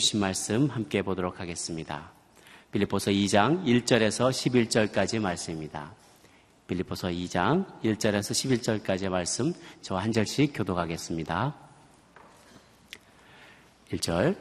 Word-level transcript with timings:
주신 0.00 0.18
말씀 0.18 0.70
함께 0.70 1.02
보도록 1.02 1.40
하겠습니다. 1.40 2.10
빌립보서 2.72 3.10
2장 3.10 3.62
1절에서 3.66 4.30
11절까지 4.30 5.20
말씀입니다. 5.20 5.92
빌립보서 6.66 7.08
2장 7.08 7.66
1절에서 7.84 8.82
11절까지의 8.82 9.10
말씀 9.10 9.52
저와 9.82 10.02
한 10.02 10.10
절씩 10.10 10.52
교독하겠습니다. 10.54 11.54
1절 13.92 14.36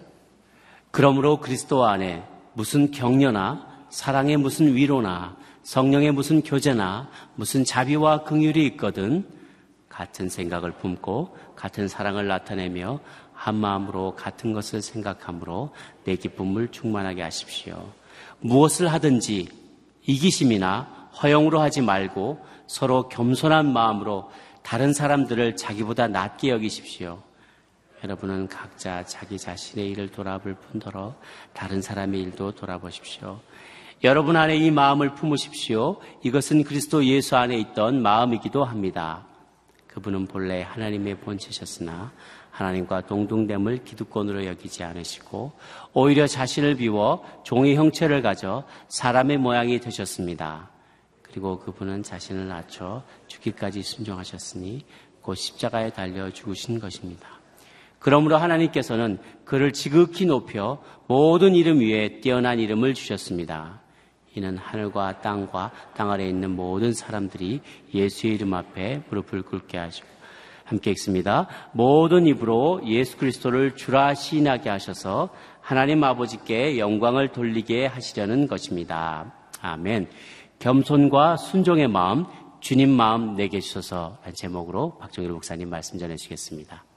그러므로 0.91 1.41
그리스도 1.41 1.84
안에 1.84 2.26
무슨 2.54 2.91
격려나 2.91 3.85
사랑의 3.90 4.38
무슨 4.38 4.73
위로나 4.73 5.35
성령의 5.63 6.13
무슨 6.13 6.41
교제나 6.41 7.10
무슨 7.35 7.66
자비와 7.66 8.23
긍휼이 8.23 8.66
있거든 8.68 9.27
같은 9.90 10.30
생각을 10.30 10.71
품고 10.71 11.35
같은 11.57 11.90
사랑을 11.90 12.30
나타내며 12.30 13.02
한 13.39 13.55
마음으로 13.55 14.16
같은 14.17 14.52
것을 14.52 14.81
생각함으로 14.81 15.73
내 16.03 16.17
기쁨을 16.17 16.67
충만하게 16.71 17.21
하십시오. 17.21 17.89
무엇을 18.41 18.91
하든지 18.91 19.48
이기심이나 20.05 21.09
허용으로 21.23 21.62
하지 21.62 21.79
말고 21.79 22.45
서로 22.67 23.07
겸손한 23.07 23.71
마음으로 23.71 24.29
다른 24.62 24.91
사람들을 24.91 25.55
자기보다 25.55 26.09
낮게 26.09 26.49
여기십시오. 26.49 27.23
여러분은 28.03 28.49
각자 28.49 29.05
자기 29.05 29.38
자신의 29.38 29.90
일을 29.91 30.09
돌아볼 30.09 30.55
뿐더러 30.55 31.15
다른 31.53 31.81
사람의 31.81 32.21
일도 32.21 32.55
돌아보십시오. 32.55 33.40
여러분 34.03 34.35
안에 34.35 34.57
이 34.57 34.70
마음을 34.70 35.15
품으십시오. 35.15 36.01
이것은 36.24 36.65
그리스도 36.65 37.05
예수 37.05 37.37
안에 37.37 37.57
있던 37.57 38.01
마음이기도 38.01 38.65
합니다. 38.65 39.26
그분은 39.87 40.27
본래 40.27 40.62
하나님의 40.62 41.20
본체셨으나 41.21 42.12
하나님과 42.60 43.07
동등됨을 43.07 43.85
기득권으로 43.85 44.46
여기지 44.46 44.84
않으시고 44.84 45.54
오히려 45.93 46.27
자신을 46.27 46.76
비워 46.76 47.24
종의 47.43 47.76
형체를 47.76 48.21
가져 48.21 48.63
사람의 48.90 49.38
모양이 49.38 49.79
되셨습니다. 49.79 50.70
그리고 51.21 51.60
그분은 51.60 52.04
자신을 52.04 52.48
낮춰 52.48 53.04
죽기까지 53.27 53.82
순종하셨으니 53.82 54.85
곧 55.21 55.35
십자가에 55.35 55.91
달려 55.91 56.30
죽으신 56.32 56.80
것입니다. 56.80 57.27
그러므로 57.99 58.37
하나님께서는 58.37 59.20
그를 59.46 59.71
지극히 59.71 60.26
높여 60.26 60.82
모든 61.07 61.55
이름 61.55 61.80
위에 61.80 62.20
뛰어난 62.21 62.60
이름을 62.60 62.93
주셨습니다. 62.93 63.82
이는 64.35 64.57
하늘과 64.57 65.22
땅과 65.22 65.72
땅 65.96 66.12
아래에 66.12 66.30
있는 66.30 66.52
모든 66.56 66.94
사람들이 66.94 67.62
예수의 67.94 68.35
이름 68.35 68.53
앞에 68.53 69.03
무릎을 69.09 69.44
꿇게 69.44 69.78
하시고 69.78 70.19
함께 70.69 70.91
읽습니다. 70.91 71.47
모든 71.73 72.25
입으로 72.25 72.81
예수 72.85 73.17
그리스도를 73.17 73.75
주라 73.75 74.13
시인하게 74.13 74.69
하셔서 74.69 75.29
하나님 75.62 76.03
아버지께 76.03 76.79
영광을 76.79 77.31
돌리게 77.31 77.88
하시려는 77.88 78.47
것입니다. 78.47 79.34
아멘. 79.62 80.09
겸손과 80.59 81.38
순종의 81.38 81.88
마음, 81.88 82.25
주님 82.59 82.90
마음 82.90 83.35
내게 83.35 83.59
주셔서 83.59 84.17
제목으로 84.34 84.97
박정일 84.97 85.31
목사님 85.31 85.69
말씀 85.69 85.97
전해 85.97 86.16
주시겠습니다. 86.16 86.88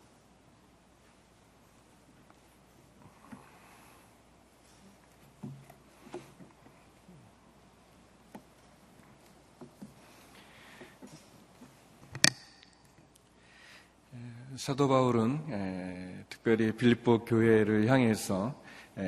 사도 14.56 14.86
바울은 14.86 16.26
특별히 16.28 16.72
빌립보 16.72 17.24
교회를 17.24 17.88
향해서 17.88 18.54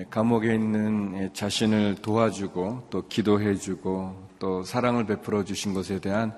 감옥에 0.09 0.55
있는 0.55 1.31
자신을 1.35 1.97
도와주고 1.97 2.87
또 2.89 3.07
기도해주고 3.09 4.29
또 4.39 4.63
사랑을 4.63 5.05
베풀어 5.05 5.45
주신 5.45 5.75
것에 5.75 6.01
대한 6.01 6.33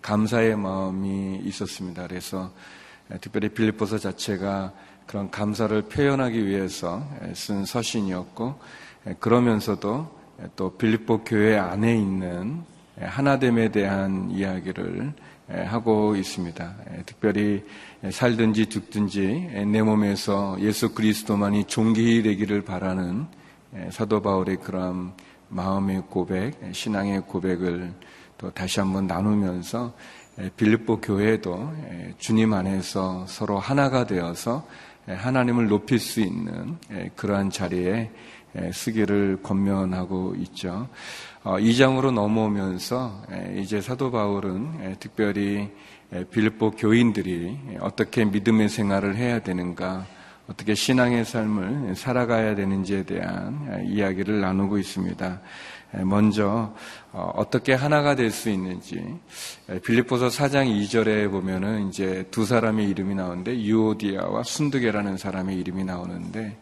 감사의 0.00 0.56
마음이 0.56 1.40
있었습니다. 1.44 2.06
그래서 2.06 2.50
특별히 3.20 3.50
빌립보서 3.50 3.98
자체가 3.98 4.72
그런 5.06 5.30
감사를 5.30 5.82
표현하기 5.82 6.46
위해서 6.46 7.06
쓴 7.34 7.66
서신이었고 7.66 8.58
그러면서도 9.20 10.18
또 10.56 10.70
빌립보 10.78 11.24
교회 11.24 11.58
안에 11.58 11.94
있는 11.94 12.62
하나됨에 12.98 13.70
대한 13.70 14.30
이야기를 14.30 15.12
하고 15.48 16.16
있습니다. 16.16 16.74
특별히 17.06 17.64
살든지 18.10 18.66
죽든지 18.66 19.64
내 19.70 19.82
몸에서 19.82 20.56
예수 20.60 20.92
그리스도만이 20.92 21.64
존귀되기를 21.64 22.62
바라는 22.62 23.26
사도 23.90 24.22
바울의 24.22 24.56
그런 24.56 25.12
마음의 25.48 26.04
고백, 26.08 26.58
신앙의 26.72 27.22
고백을 27.22 27.92
또 28.38 28.50
다시 28.50 28.80
한번 28.80 29.06
나누면서 29.06 29.94
빌립보 30.56 31.00
교회도 31.00 31.72
주님 32.18 32.52
안에서 32.52 33.24
서로 33.26 33.58
하나가 33.58 34.04
되어서 34.04 34.66
하나님을 35.06 35.68
높일 35.68 36.00
수 36.00 36.20
있는 36.20 36.76
그러한 37.14 37.50
자리에 37.50 38.10
쓰기를 38.72 39.38
권면하고 39.42 40.34
있죠. 40.36 40.88
2장으로 41.54 42.08
어, 42.08 42.10
넘어오면서 42.10 43.22
이제 43.56 43.80
사도 43.80 44.10
바울은 44.10 44.96
특별히 44.98 45.70
빌립보 46.30 46.72
교인들이 46.72 47.56
어떻게 47.80 48.24
믿음의 48.24 48.68
생활을 48.68 49.16
해야 49.16 49.38
되는가, 49.38 50.06
어떻게 50.48 50.74
신앙의 50.74 51.24
삶을 51.24 51.94
살아가야 51.94 52.56
되는지에 52.56 53.04
대한 53.04 53.84
이야기를 53.86 54.40
나누고 54.40 54.78
있습니다. 54.78 55.40
먼저 56.02 56.74
어, 57.12 57.32
어떻게 57.36 57.72
하나가 57.74 58.16
될 58.16 58.32
수 58.32 58.50
있는지 58.50 59.02
빌립보서 59.84 60.26
4장 60.28 60.66
2절에 60.66 61.30
보면은 61.30 61.88
이제 61.88 62.26
두 62.32 62.44
사람의 62.44 62.88
이름이 62.90 63.14
나오는데 63.14 63.56
유오디아와 63.62 64.42
순두게라는 64.42 65.16
사람의 65.16 65.56
이름이 65.58 65.84
나오는데 65.84 66.56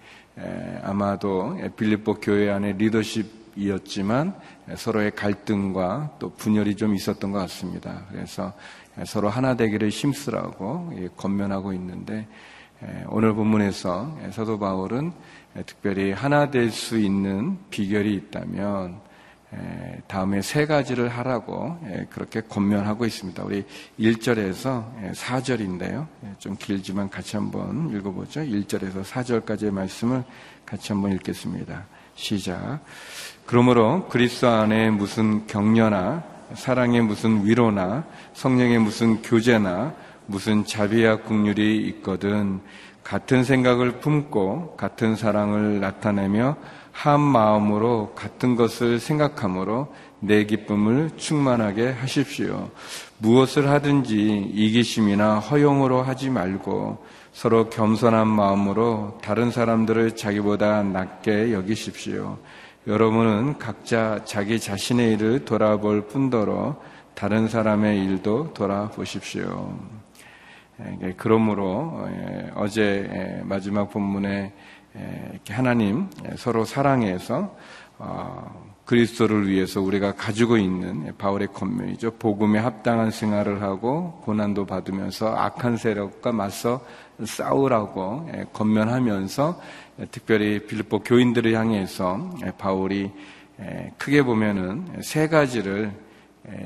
아마도 0.82 1.56
빌립보 1.76 2.20
교회 2.20 2.50
안에 2.50 2.74
리더십 2.74 3.43
이었지만 3.56 4.34
서로의 4.76 5.12
갈등과 5.12 6.16
또 6.18 6.30
분열이 6.30 6.76
좀 6.76 6.94
있었던 6.94 7.32
것 7.32 7.38
같습니다. 7.40 8.04
그래서 8.10 8.52
서로 9.06 9.28
하나 9.28 9.56
되기를 9.56 9.88
힘쓰라고 9.88 10.92
권면하고 11.16 11.72
있는데 11.72 12.26
오늘 13.08 13.34
본문에서 13.34 14.18
사도 14.32 14.58
바울은 14.58 15.12
특별히 15.66 16.12
하나 16.12 16.50
될 16.50 16.70
수 16.70 16.98
있는 16.98 17.58
비결이 17.70 18.12
있다면 18.14 19.00
다음에 20.08 20.42
세 20.42 20.66
가지를 20.66 21.08
하라고 21.08 21.78
그렇게 22.10 22.40
권면하고 22.40 23.06
있습니다. 23.06 23.44
우리 23.44 23.64
1절에서 24.00 25.12
4절인데요. 25.12 26.08
좀 26.38 26.56
길지만 26.56 27.08
같이 27.08 27.36
한번 27.36 27.90
읽어보죠. 27.96 28.40
1절에서 28.40 29.04
4절까지의 29.04 29.70
말씀을 29.70 30.24
같이 30.66 30.92
한번 30.92 31.12
읽겠습니다. 31.12 31.86
시작. 32.16 32.80
그러므로 33.46 34.06
그리스도 34.08 34.48
안에 34.48 34.90
무슨 34.90 35.46
격려나 35.46 36.22
사랑의 36.54 37.02
무슨 37.02 37.44
위로나 37.44 38.04
성령의 38.32 38.78
무슨 38.78 39.22
교제나 39.22 39.92
무슨 40.26 40.64
자비와 40.64 41.16
국률이 41.16 41.86
있거든 41.88 42.60
같은 43.02 43.44
생각을 43.44 44.00
품고 44.00 44.76
같은 44.76 45.14
사랑을 45.14 45.80
나타내며 45.80 46.56
한 46.92 47.20
마음으로 47.20 48.12
같은 48.14 48.56
것을 48.56 48.98
생각함으로 48.98 49.92
내 50.20 50.44
기쁨을 50.44 51.10
충만하게 51.16 51.90
하십시오. 51.90 52.70
무엇을 53.18 53.68
하든지 53.68 54.52
이기심이나 54.54 55.40
허용으로 55.40 56.02
하지 56.02 56.30
말고 56.30 57.04
서로 57.32 57.68
겸손한 57.68 58.28
마음으로 58.28 59.18
다른 59.22 59.50
사람들을 59.50 60.16
자기보다 60.16 60.84
낮게 60.84 61.52
여기십시오. 61.52 62.38
여러분은 62.86 63.58
각자 63.58 64.20
자기 64.26 64.60
자신의 64.60 65.14
일을 65.14 65.46
돌아볼 65.46 66.06
뿐더러 66.06 66.76
다른 67.14 67.48
사람의 67.48 68.04
일도 68.04 68.52
돌아보십시오. 68.52 69.74
그러므로 71.16 72.06
어제 72.54 73.40
마지막 73.44 73.88
본문에 73.88 74.52
하나님 75.48 76.10
서로 76.36 76.66
사랑해서 76.66 77.56
어, 77.96 78.63
그리스도를 78.84 79.48
위해서 79.48 79.80
우리가 79.80 80.14
가지고 80.14 80.58
있는 80.58 81.16
바울의 81.16 81.48
권면이죠. 81.54 82.12
복음에 82.18 82.58
합당한 82.58 83.10
생활을 83.10 83.62
하고 83.62 84.20
고난도 84.24 84.66
받으면서 84.66 85.34
악한 85.34 85.78
세력과 85.78 86.32
맞서 86.32 86.84
싸우라고 87.22 88.28
권면하면서 88.52 89.60
특별히 90.10 90.66
빌립보 90.66 91.00
교인들을 91.00 91.54
향해서 91.54 92.30
바울이 92.58 93.10
크게 93.96 94.22
보면은 94.22 94.86
세 95.02 95.28
가지를 95.28 95.92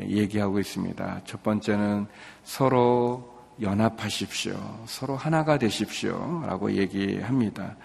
얘기하고 0.08 0.58
있습니다. 0.58 1.20
첫 1.24 1.42
번째는 1.44 2.06
서로 2.42 3.38
연합하십시오. 3.60 4.56
서로 4.86 5.14
하나가 5.14 5.58
되십시오. 5.58 6.42
라고 6.46 6.72
얘기합니다. 6.72 7.76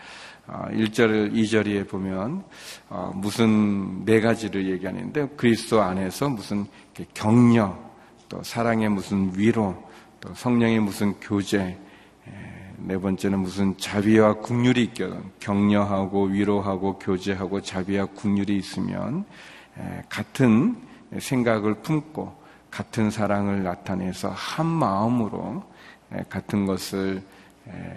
1절, 0.48 1.30
어, 1.30 1.34
2절에 1.34 1.88
보면 1.88 2.44
어, 2.90 3.12
무슨 3.16 4.04
네 4.06 4.20
가지를 4.20 4.70
얘기하는데 4.72 5.30
그리스도 5.38 5.82
안에서 5.82 6.30
무슨 6.30 6.66
격려, 7.14 7.78
또 8.28 8.44
사랑의 8.44 8.90
무슨 8.90 9.32
위로, 9.36 9.76
또 10.20 10.34
성령의 10.34 10.80
무슨 10.80 11.14
교제, 11.20 11.78
네 12.78 12.98
번째는 12.98 13.40
무슨 13.40 13.78
자비와 13.78 14.36
국률이 14.36 14.84
있거든. 14.84 15.24
격려하고 15.40 16.26
위로하고 16.26 17.00
교제하고 17.00 17.62
자비와 17.62 18.08
국률이 18.08 18.58
있으면 18.58 19.24
같은 20.10 20.76
생각을 21.18 21.76
품고 21.76 22.44
같은 22.70 23.10
사랑을 23.10 23.64
나타내서 23.64 24.30
한 24.30 24.66
마음으로 24.66 25.64
같은 26.30 26.66
것을 26.66 27.22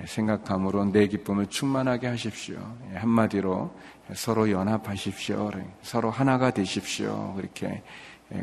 생각함으로 0.07 0.87
내 0.87 1.07
기쁨을 1.09 1.47
충만하게 1.47 2.07
하십시오. 2.09 2.57
한마디로 2.95 3.75
서로 4.15 4.51
연합하십시오. 4.51 5.51
서로 5.83 6.11
하나가 6.11 6.51
되십시오. 6.51 7.35
그렇게 7.35 7.83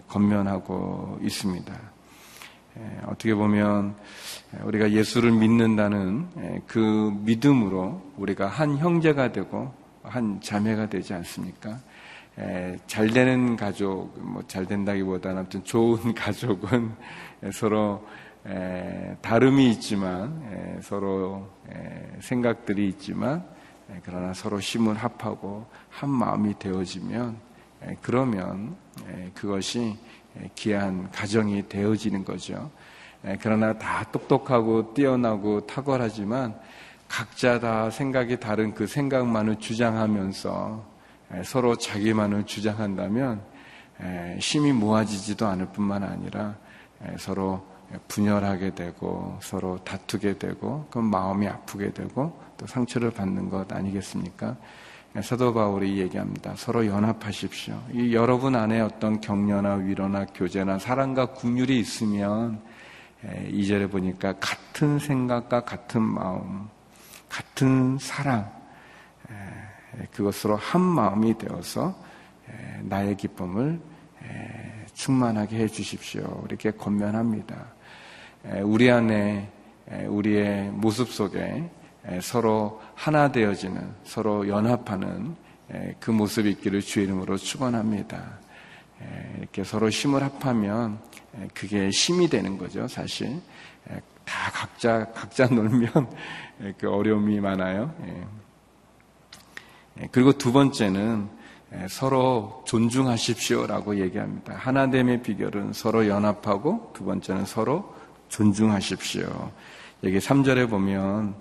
권면하고 0.07 1.19
있습니다. 1.21 1.73
어떻게 3.05 3.35
보면 3.35 3.95
우리가 4.63 4.91
예수를 4.91 5.31
믿는다는 5.31 6.63
그 6.67 7.13
믿음으로 7.23 8.01
우리가 8.17 8.47
한 8.47 8.77
형제가 8.77 9.31
되고 9.31 9.73
한 10.01 10.41
자매가 10.41 10.89
되지 10.89 11.13
않습니까? 11.13 11.79
잘 12.87 13.07
되는 13.09 13.55
가족, 13.55 14.11
뭐 14.19 14.41
잘 14.47 14.65
된다기보다는 14.65 15.37
아무튼 15.37 15.63
좋은 15.63 16.13
가족은 16.15 16.91
서로 17.51 18.05
다름이 19.21 19.69
있지만 19.71 20.79
서로 20.81 21.47
생각들이 22.19 22.89
있지만 22.89 23.45
그러나 24.03 24.33
서로 24.33 24.59
힘을 24.59 24.95
합하고 24.95 25.65
한 25.89 26.09
마음이 26.09 26.59
되어지면 26.59 27.37
그러면 28.01 28.75
그것이 29.33 29.97
귀한 30.55 31.09
가정이 31.11 31.69
되어지는 31.69 32.25
거죠. 32.25 32.69
그러나 33.41 33.77
다 33.77 34.03
똑똑하고 34.11 34.93
뛰어나고 34.93 35.65
탁월하지만 35.67 36.59
각자 37.07 37.59
다 37.59 37.89
생각이 37.89 38.39
다른 38.39 38.73
그 38.73 38.87
생각만을 38.87 39.59
주장하면서 39.59 40.93
서로 41.45 41.75
자기만을 41.77 42.45
주장한다면 42.45 43.41
힘이 44.39 44.73
모아지지도 44.73 45.45
않을 45.47 45.67
뿐만 45.67 46.03
아니라 46.03 46.55
서로 47.17 47.65
분열하게 48.07 48.75
되고 48.75 49.37
서로 49.41 49.77
다투게 49.83 50.37
되고 50.37 50.87
그 50.89 50.99
마음이 50.99 51.47
아프게 51.47 51.91
되고 51.91 52.39
또 52.57 52.65
상처를 52.65 53.11
받는 53.11 53.49
것 53.49 53.71
아니겠습니까? 53.71 54.55
사도 55.21 55.53
바울이 55.53 55.99
얘기합니다. 55.99 56.55
서로 56.55 56.87
연합하십시오. 56.87 57.79
이 57.93 58.15
여러분 58.15 58.55
안에 58.55 58.81
어떤 58.81 59.21
격려나 59.21 59.75
위로나 59.75 60.25
교제나 60.25 60.79
사랑과 60.79 61.27
국률이 61.27 61.79
있으면 61.79 62.59
이절에 63.49 63.87
보니까 63.87 64.33
같은 64.39 64.97
생각과 64.97 65.65
같은 65.65 66.01
마음, 66.01 66.67
같은 67.29 67.99
사랑, 67.99 68.51
그것으로 70.11 70.55
한 70.55 70.81
마음이 70.81 71.37
되어서 71.37 71.95
나의 72.81 73.15
기쁨을 73.15 73.79
충만하게 74.93 75.57
해 75.57 75.67
주십시오. 75.67 76.43
이렇게 76.47 76.71
권면합니다. 76.71 77.72
우리 78.63 78.91
안에 78.91 79.49
우리의 80.07 80.69
모습 80.71 81.09
속에 81.09 81.69
서로 82.21 82.81
하나 82.93 83.31
되어지는 83.31 83.95
서로 84.03 84.47
연합하는 84.47 85.35
그 85.99 86.11
모습이 86.11 86.49
있기를 86.51 86.81
주의 86.81 87.05
이름으로 87.05 87.37
축원합니다. 87.37 88.39
이렇게 89.39 89.63
서로 89.63 89.89
힘을 89.89 90.23
합하면 90.23 90.99
그게 91.53 91.89
힘이 91.89 92.27
되는 92.27 92.57
거죠, 92.57 92.87
사실. 92.87 93.41
다 94.25 94.51
각자 94.51 95.05
각자 95.13 95.45
놀면 95.53 95.89
그 96.77 96.89
어려움이 96.89 97.39
많아요. 97.39 97.93
그리고 100.11 100.33
두 100.33 100.51
번째는 100.51 101.29
서로 101.89 102.63
존중하십시오라고 102.65 103.99
얘기합니다. 104.01 104.53
하나됨의 104.55 105.23
비결은 105.23 105.71
서로 105.73 106.07
연합하고 106.07 106.91
두 106.93 107.05
번째는 107.05 107.45
서로 107.45 108.02
존중하십시오. 108.33 109.51
여기 110.03 110.17
3절에 110.17 110.67
보면 110.67 111.35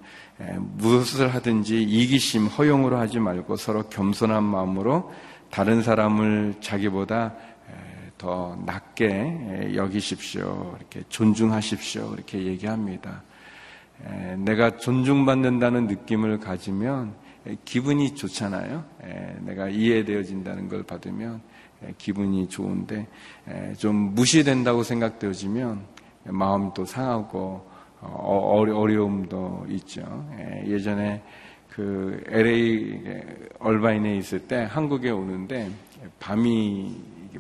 무엇을 0.61 1.35
하든지 1.35 1.83
이기심, 1.83 2.49
허용으로 2.49 2.99
하지 2.99 3.19
말고 3.19 3.57
서로 3.57 3.85
겸손한 3.85 4.45
마음으로 4.45 5.11
다른 5.51 5.83
사람을 5.83 6.57
자기보다 6.61 7.35
더 8.19 8.59
낮게 8.67 9.73
여기십시오. 9.75 10.77
이렇게 10.79 11.03
존중하십시오. 11.09 12.13
이렇게 12.13 12.45
얘기합니다. 12.45 13.23
내가 14.37 14.77
존중받는다는 14.77 15.87
느낌을 15.87 16.41
가지면 16.41 17.15
기분이 17.65 18.15
좋잖아요. 18.15 18.85
내가 19.41 19.71
이해되어진다는 19.71 20.69
걸 20.69 20.83
받으면 20.83 21.41
기분이 21.97 22.49
좋은데 22.51 23.09
좀 23.79 24.15
무시된다고 24.15 24.83
생각되어지면 24.83 26.02
마음도 26.25 26.85
상하고 26.85 27.67
어, 28.01 28.63
어려움도 28.75 29.67
있죠. 29.69 30.03
예전에 30.67 31.23
그 31.69 32.23
LA 32.27 33.01
얼바인에 33.59 34.17
있을 34.17 34.41
때 34.41 34.67
한국에 34.69 35.11
오는데 35.11 35.71
밤이 36.19 36.97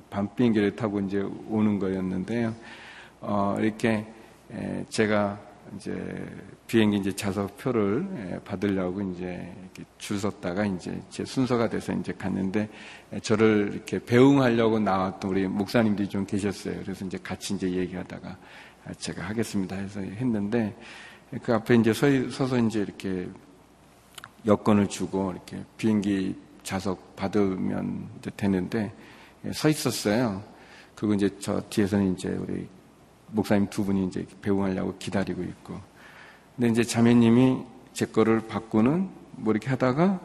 밤 0.08 0.28
비행기를 0.34 0.76
타고 0.76 1.00
이제 1.00 1.20
오는 1.48 1.78
거였는데요. 1.78 2.54
어, 3.20 3.56
이렇게 3.58 4.06
제가 4.88 5.38
이제 5.76 5.94
비행기 6.66 6.98
이제 6.98 7.12
좌석표를 7.12 8.40
받으려고 8.44 9.00
이제 9.02 9.52
줄 9.98 10.18
섰다가 10.18 10.64
이제 10.64 10.98
제 11.10 11.24
순서가 11.24 11.68
돼서 11.68 11.92
이제 11.92 12.12
갔는데 12.12 12.68
저를 13.22 13.70
이렇게 13.72 13.98
배웅하려고 13.98 14.78
나왔던 14.78 15.30
우리 15.30 15.46
목사님들이 15.46 16.08
좀 16.08 16.24
계셨어요. 16.24 16.80
그래서 16.82 17.04
이제 17.04 17.18
같이 17.22 17.54
이제 17.54 17.70
얘기하다가 17.70 18.36
제가 18.98 19.22
하겠습니다 19.24 19.76
해서 19.76 20.00
했는데 20.00 20.76
그 21.42 21.54
앞에 21.54 21.76
이제 21.76 21.92
서, 21.92 22.06
서서 22.30 22.58
이제 22.58 22.80
이렇게 22.80 23.28
여권을 24.46 24.88
주고 24.88 25.32
이렇게 25.32 25.64
비행기 25.76 26.36
좌석 26.62 27.16
받으면 27.16 28.08
되는데 28.36 28.92
서 29.52 29.68
있었어요. 29.68 30.42
그리고 30.94 31.14
이제 31.14 31.28
저 31.40 31.60
뒤에서는 31.68 32.14
이제 32.14 32.28
우리 32.28 32.68
목사님 33.28 33.68
두 33.70 33.84
분이 33.84 34.06
이제 34.06 34.26
배웅하려고 34.40 34.96
기다리고 34.98 35.42
있고. 35.42 35.80
근데 36.54 36.68
이제 36.68 36.84
자매님이 36.84 37.58
제 37.92 38.06
거를 38.06 38.46
바꾸는 38.46 39.08
뭐 39.32 39.52
이렇게 39.52 39.70
하다가 39.70 40.20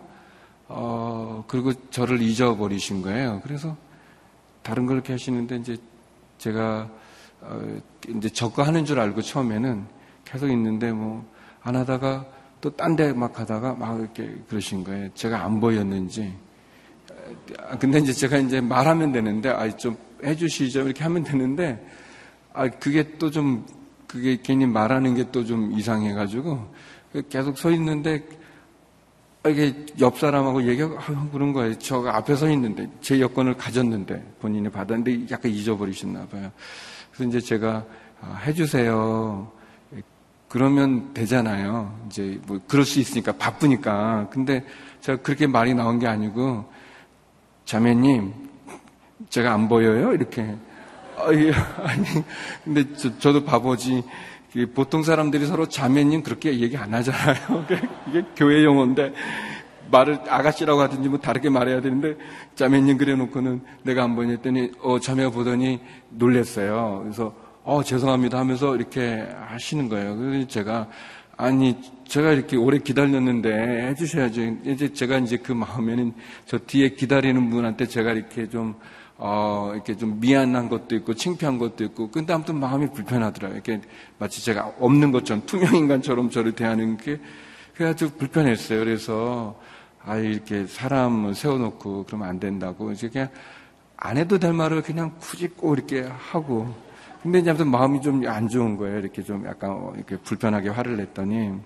어 0.68 1.46
그리고 1.48 1.74
저를 1.90 2.22
잊어버리신 2.22 3.02
거예요. 3.02 3.42
그래서 3.44 3.78
다른 4.62 4.86
걸 4.86 4.98
이렇게 4.98 5.14
하시는데 5.14 5.56
이제 5.58 5.78
제가 6.38 6.92
어, 7.42 7.80
이제 8.10 8.30
저거 8.30 8.64
하는 8.64 8.86
줄 8.86 9.00
알고 9.00 9.22
처음에는 9.22 9.86
계속 10.26 10.50
있는데 10.50 10.92
뭐 10.92 11.26
안 11.64 11.76
하다가 11.76 12.26
또 12.62 12.70
딴 12.72 12.96
데 12.96 13.12
막 13.14 13.38
하다가 13.40 13.76
막 13.76 14.00
이렇게 14.00 14.36
그러신 14.48 14.84
거예요. 14.84 15.10
제가 15.14 15.44
안 15.44 15.60
보였는지. 15.60 16.34
아, 17.70 17.78
근데 17.78 18.00
이제 18.00 18.14
제가 18.14 18.38
이제 18.38 18.62
말하면 18.62 19.12
되는데, 19.12 19.50
아, 19.50 19.70
좀 19.76 19.98
해주시죠. 20.24 20.84
이렇게 20.84 21.04
하면 21.04 21.24
되는데, 21.24 21.86
아, 22.54 22.68
그게 22.70 23.18
또 23.18 23.30
좀, 23.30 23.66
그게 24.08 24.40
괜히 24.42 24.66
말하는 24.66 25.14
게 25.16 25.26
또 25.30 25.44
좀 25.44 25.74
이상해가지고, 25.74 26.74
계속 27.30 27.58
서 27.58 27.70
있는데, 27.72 28.26
아, 29.44 29.50
이게 29.50 29.86
옆 30.00 30.18
사람하고 30.18 30.68
얘기하고, 30.68 30.98
아, 30.98 31.30
그런 31.32 31.52
거예요. 31.54 31.78
저가 31.78 32.16
앞에 32.16 32.36
서 32.36 32.50
있는데, 32.50 32.90
제 33.02 33.20
여권을 33.20 33.56
가졌는데, 33.58 34.36
본인이 34.40 34.70
받았는데, 34.70 35.30
약간 35.32 35.52
잊어버리셨나 35.52 36.28
봐요. 36.28 36.52
그래서 37.18 37.30
이제 37.30 37.40
제가, 37.40 37.84
아, 38.22 38.42
해주세요. 38.46 39.52
그러면 40.48 41.14
되잖아요. 41.14 42.00
이제 42.06 42.40
뭐, 42.46 42.60
그럴 42.68 42.86
수 42.86 43.00
있으니까, 43.00 43.32
바쁘니까. 43.34 44.28
근데 44.30 44.64
제가 45.02 45.22
그렇게 45.24 45.48
말이 45.48 45.74
나온 45.74 45.98
게 45.98 46.06
아니고, 46.06 46.66
자매님, 47.66 48.34
제가 49.30 49.52
안 49.52 49.68
보여요? 49.68 50.14
이렇게. 50.14 50.56
아니, 51.18 51.52
근데 52.64 52.84
저, 53.20 53.34
도 53.34 53.44
바보지. 53.44 54.04
보통 54.76 55.04
사람들이 55.04 55.48
서로 55.48 55.68
자매님 55.68 56.22
그렇게 56.22 56.60
얘기 56.60 56.78
안 56.78 56.94
하잖아요. 56.94 57.66
이게 58.08 58.24
교회 58.36 58.64
용어인데 58.64 59.14
말을 59.92 60.20
아가씨라고 60.28 60.82
하든지 60.82 61.10
뭐 61.10 61.20
다르게 61.20 61.50
말해야 61.50 61.82
되는데 61.82 62.16
자매님 62.56 62.98
그래 62.98 63.16
놓고는 63.16 63.62
내가 63.84 64.04
안 64.04 64.16
보니 64.16 64.34
했더니 64.34 64.72
어 64.82 65.00
자매가 65.00 65.32
보더니 65.32 65.80
놀랬어요. 66.10 67.02
그래서 67.04 67.34
어 67.64 67.84
죄송합니다 67.84 68.38
하면서 68.38 68.76
이렇게 68.76 69.28
하시는 69.48 69.90
거예요. 69.90 70.16
그래서 70.18 70.48
제가 70.48 70.88
아니 71.36 71.78
제가 72.06 72.32
이렇게 72.32 72.58
오래 72.58 72.80
기다렸는데 72.80 73.88
해주셔야죠. 73.90 74.42
이제 74.66 74.94
제가 74.94 75.20
이제 75.20 75.38
그 75.38 75.52
마음에는 75.52 76.14
저 76.46 76.58
뒤에 76.58 76.90
기다리는 76.90 77.50
분한테 77.50 77.88
제가 77.88 78.14
이렇게 78.14 78.50
좀 78.50 78.76
어, 79.20 79.72
이렇게 79.74 79.98
좀 79.98 80.20
미안한 80.20 80.70
것도 80.70 80.96
있고, 80.98 81.16
창피한 81.16 81.58
것도 81.58 81.84
있고, 81.86 82.12
근데 82.12 82.34
아무튼 82.34 82.60
마음이 82.60 82.92
불편하더라고요. 82.92 83.56
이렇게 83.56 83.82
마치 84.20 84.44
제가 84.46 84.74
없는 84.80 85.12
것처럼, 85.12 85.44
투명인간처럼 85.48 86.30
저를 86.30 86.52
대하는 86.52 86.98
게, 86.98 87.20
그래가지고 87.74 88.18
불편했어요. 88.18 88.80
그래서, 88.80 89.60
아, 90.08 90.16
이렇게 90.18 90.66
사람을 90.66 91.36
세워놓고 91.36 92.06
그러면 92.06 92.30
안 92.30 92.40
된다고. 92.40 92.92
이제 92.94 93.10
그냥 93.10 93.28
안 93.98 94.16
해도 94.18 94.40
될 94.40 94.54
말을 94.54 94.82
그냥 94.82 95.14
굳이 95.20 95.50
꼭 95.50 95.74
이렇게 95.78 96.02
하고. 96.04 96.74
근데 97.22 97.40
이제 97.40 97.50
아무튼 97.50 97.70
마음이 97.70 98.02
좀 98.02 98.26
안 98.28 98.48
좋은 98.48 98.78
거예요. 98.78 99.00
이렇게 99.00 99.22
좀 99.22 99.46
약간 99.46 99.92
이렇게 99.96 100.16
불편하게 100.18 100.70
화를 100.70 100.96
냈더니. 100.98 101.60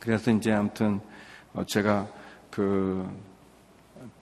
그래서 0.00 0.30
이제 0.32 0.52
아무튼, 0.52 0.98
어, 1.52 1.64
제가 1.64 2.08
그, 2.50 3.08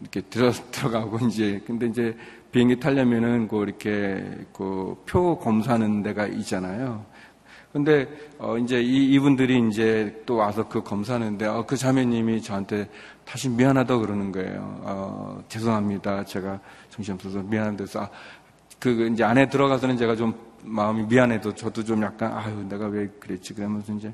이렇게 0.00 0.20
들어, 0.22 0.50
들어가고 0.72 1.18
이제, 1.28 1.62
근데 1.66 1.86
이제 1.86 2.16
비행기 2.52 2.80
타려면은 2.80 3.48
그 3.48 3.62
이렇게 3.62 4.24
그 4.52 4.94
표 5.06 5.38
검사하는 5.38 6.02
데가 6.02 6.26
있잖아요. 6.26 7.04
근데 7.72 8.08
어 8.38 8.56
이제 8.56 8.80
이 8.80 9.12
이분들이 9.12 9.68
이제 9.68 10.22
또 10.24 10.36
와서 10.36 10.66
그 10.68 10.82
검사하는데 10.82 11.46
어, 11.46 11.66
그 11.66 11.76
자매님이 11.76 12.42
저한테 12.42 12.88
다시 13.24 13.48
미안하다 13.48 13.98
그러는 13.98 14.32
거예요. 14.32 14.80
어, 14.82 15.44
죄송합니다. 15.48 16.24
제가 16.24 16.58
정신없어서 16.90 17.42
미안한데서 17.42 18.00
아, 18.00 18.10
그 18.78 19.10
이제 19.12 19.22
안에 19.22 19.48
들어가서는 19.48 19.98
제가 19.98 20.16
좀 20.16 20.34
마음이 20.62 21.04
미안해도 21.04 21.54
저도 21.54 21.84
좀 21.84 22.02
약간 22.02 22.32
아유 22.32 22.64
내가 22.68 22.86
왜 22.86 23.08
그랬지 23.20 23.54
그러면서 23.54 23.92
이제 23.92 24.12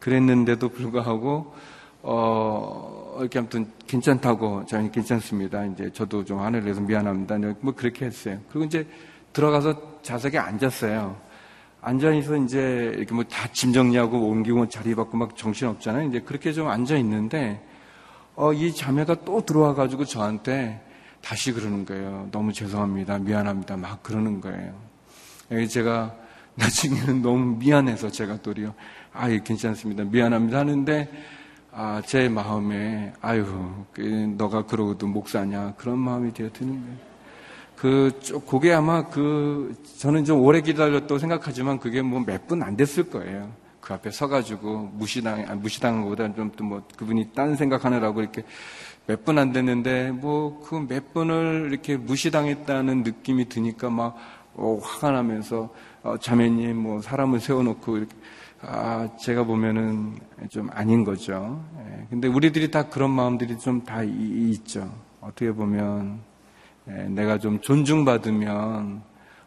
그랬는데도 0.00 0.70
불구하고 0.70 1.54
어, 2.02 3.16
이렇게 3.18 3.40
아무튼 3.40 3.70
괜찮다고, 3.86 4.64
저는 4.66 4.92
괜찮습니다. 4.92 5.64
이제 5.66 5.90
저도 5.92 6.24
좀 6.24 6.38
하늘을 6.38 6.64
내서 6.64 6.80
미안합니다. 6.80 7.36
뭐 7.60 7.74
그렇게 7.74 8.06
했어요. 8.06 8.38
그리고 8.50 8.64
이제 8.66 8.86
들어가서 9.32 10.00
좌석에 10.02 10.38
앉았어요. 10.38 11.27
앉아있어 11.80 12.36
이제 12.36 12.92
이렇게 12.96 13.14
뭐 13.14 13.24
다 13.24 13.48
짐 13.52 13.72
정리하고 13.72 14.28
옮기고 14.28 14.68
자리 14.68 14.94
바꾸고 14.94 15.16
막 15.16 15.36
정신 15.36 15.68
없잖아요. 15.68 16.08
이제 16.08 16.20
그렇게 16.20 16.52
좀 16.52 16.68
앉아 16.68 16.96
있는데, 16.98 17.64
어, 18.34 18.52
이 18.52 18.72
자매가 18.74 19.24
또 19.24 19.44
들어와 19.44 19.74
가지고 19.74 20.04
저한테 20.04 20.80
다시 21.22 21.52
그러는 21.52 21.84
거예요. 21.84 22.28
너무 22.30 22.52
죄송합니다. 22.52 23.18
미안합니다. 23.18 23.76
막 23.76 24.02
그러는 24.02 24.40
거예요. 24.40 24.74
제가 25.68 26.14
나중에는 26.56 27.22
너무 27.22 27.56
미안해서 27.58 28.10
제가 28.10 28.42
또리요. 28.42 28.74
아, 29.12 29.30
예, 29.30 29.40
괜찮습니다. 29.42 30.04
미안합니다. 30.04 30.58
하는데, 30.58 31.08
아, 31.72 32.02
제 32.04 32.28
마음에, 32.28 33.12
아유, 33.20 33.46
그, 33.92 34.00
너가 34.36 34.66
그러고도 34.66 35.06
목사냐, 35.06 35.74
그런 35.76 35.98
마음이 35.98 36.32
되어 36.34 36.50
드는 36.52 36.80
거예요. 36.80 37.07
그, 37.78 38.10
그게 38.48 38.72
아마 38.72 39.08
그, 39.08 39.74
저는 39.98 40.24
좀 40.24 40.40
오래 40.40 40.60
기다렸다고 40.60 41.18
생각하지만 41.18 41.78
그게 41.78 42.02
뭐 42.02 42.20
몇 42.20 42.46
분 42.48 42.62
안 42.62 42.76
됐을 42.76 43.08
거예요. 43.08 43.50
그 43.80 43.94
앞에 43.94 44.10
서가지고 44.10 44.90
무시당, 44.94 45.44
아, 45.48 45.54
무시당한 45.54 46.02
것보다 46.02 46.32
좀 46.34 46.50
또 46.56 46.64
뭐 46.64 46.82
그분이 46.96 47.30
딴 47.34 47.54
생각하느라고 47.56 48.20
이렇게 48.20 48.42
몇 49.06 49.24
분 49.24 49.38
안 49.38 49.52
됐는데 49.52 50.10
뭐 50.10 50.60
그 50.60 50.80
몇 50.88 51.14
분을 51.14 51.68
이렇게 51.70 51.96
무시당했다는 51.96 53.02
느낌이 53.04 53.48
드니까 53.48 53.88
막 53.90 54.16
어, 54.54 54.78
화가 54.82 55.12
나면서 55.12 55.70
어, 56.02 56.16
자매님 56.20 56.76
뭐 56.76 57.00
사람을 57.00 57.38
세워놓고 57.40 57.96
이렇게 57.98 58.14
아, 58.60 59.08
제가 59.20 59.44
보면은 59.44 60.16
좀 60.50 60.68
아닌 60.72 61.04
거죠. 61.04 61.64
예, 61.78 62.06
근데 62.10 62.26
우리들이 62.28 62.70
다 62.72 62.88
그런 62.88 63.10
마음들이 63.12 63.56
좀 63.58 63.84
다 63.84 64.02
있죠. 64.02 64.90
어떻게 65.20 65.52
보면 65.52 66.18
예, 66.18 66.37
내가 66.88 67.38
좀 67.38 67.60
존중받으면 67.60 69.02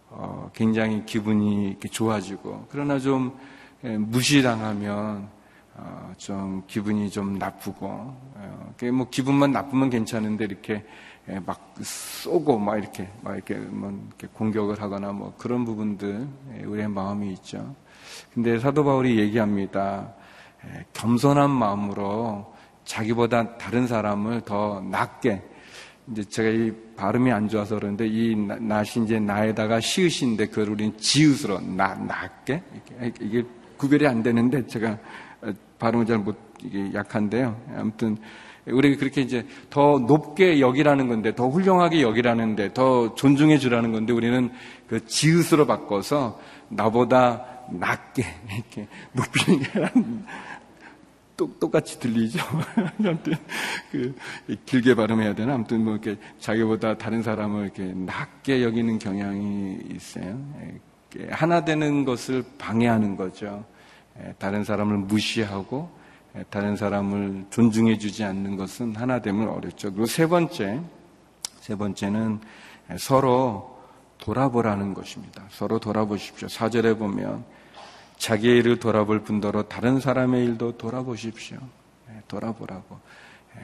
어, 0.09 0.51
굉장히 0.53 1.05
기분이 1.05 1.69
이렇게 1.69 1.87
좋아지고 1.87 2.67
그러나 2.69 2.99
좀 2.99 3.37
예, 3.83 3.97
무시당하면 3.97 5.29
어, 5.73 6.13
좀 6.17 6.63
기분이 6.67 7.09
좀 7.09 7.37
나쁘고 7.37 7.87
어, 7.87 8.75
뭐 8.93 9.09
기분만 9.09 9.51
나쁘면 9.51 9.89
괜찮은데 9.89 10.45
이렇게 10.45 10.85
예, 11.29 11.39
막 11.39 11.73
쏘고 11.81 12.59
막 12.59 12.77
이렇게 12.77 13.09
막 13.21 13.35
이렇게 13.35 13.55
뭐 13.55 13.89
이렇게 14.07 14.27
공격을 14.33 14.81
하거나 14.81 15.13
뭐 15.13 15.33
그런 15.37 15.63
부분들 15.63 16.27
예, 16.57 16.63
우리의 16.65 16.89
마음이 16.89 17.31
있죠. 17.33 17.73
근데 18.33 18.59
사도 18.59 18.83
바울이 18.83 19.17
얘기합니다. 19.17 20.13
겸손한 20.93 21.49
마음으로 21.49 22.53
자기보다 22.83 23.57
다른 23.57 23.87
사람을 23.87 24.41
더 24.41 24.81
낮게 24.81 25.41
이제 26.11 26.23
제가 26.23 26.49
이 26.49 26.71
발음이 26.95 27.31
안 27.31 27.47
좋아서 27.47 27.75
그러는데 27.75 28.07
이 28.07 28.35
낫이 28.35 29.05
이제 29.05 29.19
나에다가 29.19 29.79
시으신데 29.79 30.47
그걸 30.47 30.69
우리는 30.69 30.97
지읒으로 30.97 31.61
나, 31.61 31.93
낮게 31.95 32.63
이게, 32.75 33.13
이게 33.21 33.43
구별이 33.77 34.07
안 34.07 34.23
되는데 34.23 34.65
제가 34.67 34.97
발음을 35.79 36.05
잘 36.05 36.19
못 36.19 36.51
이게 36.63 36.93
약한데요. 36.93 37.59
아무튼 37.75 38.17
우리가 38.67 38.99
그렇게 38.99 39.21
이제 39.21 39.45
더 39.69 39.97
높게 39.97 40.59
여기라는 40.59 41.07
건데 41.07 41.33
더 41.33 41.49
훌륭하게 41.49 42.01
여기라는데 42.03 42.73
더 42.73 43.15
존중해 43.15 43.57
주라는 43.57 43.91
건데 43.91 44.13
우리는 44.13 44.51
그 44.87 45.05
지읒으로 45.05 45.65
바꿔서 45.65 46.39
나보다 46.69 47.45
낮게 47.71 48.23
이렇게 48.53 48.87
높이는 49.13 49.59
게 49.61 49.69
똑같이 51.59 51.99
들리죠. 51.99 52.39
아무튼 52.99 53.33
그 53.91 54.15
길게 54.65 54.95
발음해야 54.95 55.35
되나 55.35 55.53
아무튼 55.53 55.83
뭐 55.83 55.93
이렇게 55.93 56.17
자기보다 56.39 56.97
다른 56.97 57.23
사람을 57.23 57.63
이렇게 57.63 57.83
낮게 57.83 58.63
여기는 58.63 58.99
경향이 58.99 59.79
있어요. 59.93 60.39
하나 61.29 61.65
되는 61.65 62.05
것을 62.05 62.43
방해하는 62.57 63.15
거죠. 63.15 63.65
다른 64.37 64.63
사람을 64.63 64.97
무시하고 64.97 65.89
다른 66.49 66.75
사람을 66.75 67.45
존중해주지 67.49 68.23
않는 68.23 68.55
것은 68.55 68.95
하나 68.95 69.19
되면 69.19 69.49
어렵죠. 69.49 69.91
그리고 69.91 70.05
세 70.05 70.27
번째, 70.27 70.81
세 71.59 71.75
번째는 71.75 72.39
서로 72.97 73.77
돌아보라는 74.19 74.93
것입니다. 74.93 75.43
서로 75.49 75.79
돌아보십시오. 75.79 76.47
사절에 76.47 76.93
보면 76.93 77.43
자기의 78.21 78.59
일을 78.59 78.79
돌아볼 78.79 79.23
뿐더러 79.23 79.63
다른 79.63 79.99
사람의 79.99 80.45
일도 80.45 80.77
돌아보십시오. 80.77 81.57
예, 82.11 82.21
돌아보라고. 82.27 82.99
예, 83.57 83.61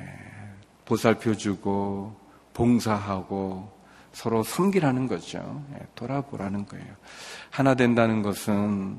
보살펴 0.84 1.36
주고 1.36 2.16
봉사하고 2.56 3.72
서로 4.14 4.42
섬기라는 4.42 5.08
거죠. 5.08 5.64
예, 5.76 5.86
돌아보라는 5.94 6.66
거예요. 6.66 6.88
하나 7.52 7.76
된다는 7.76 8.24
것은 8.24 8.98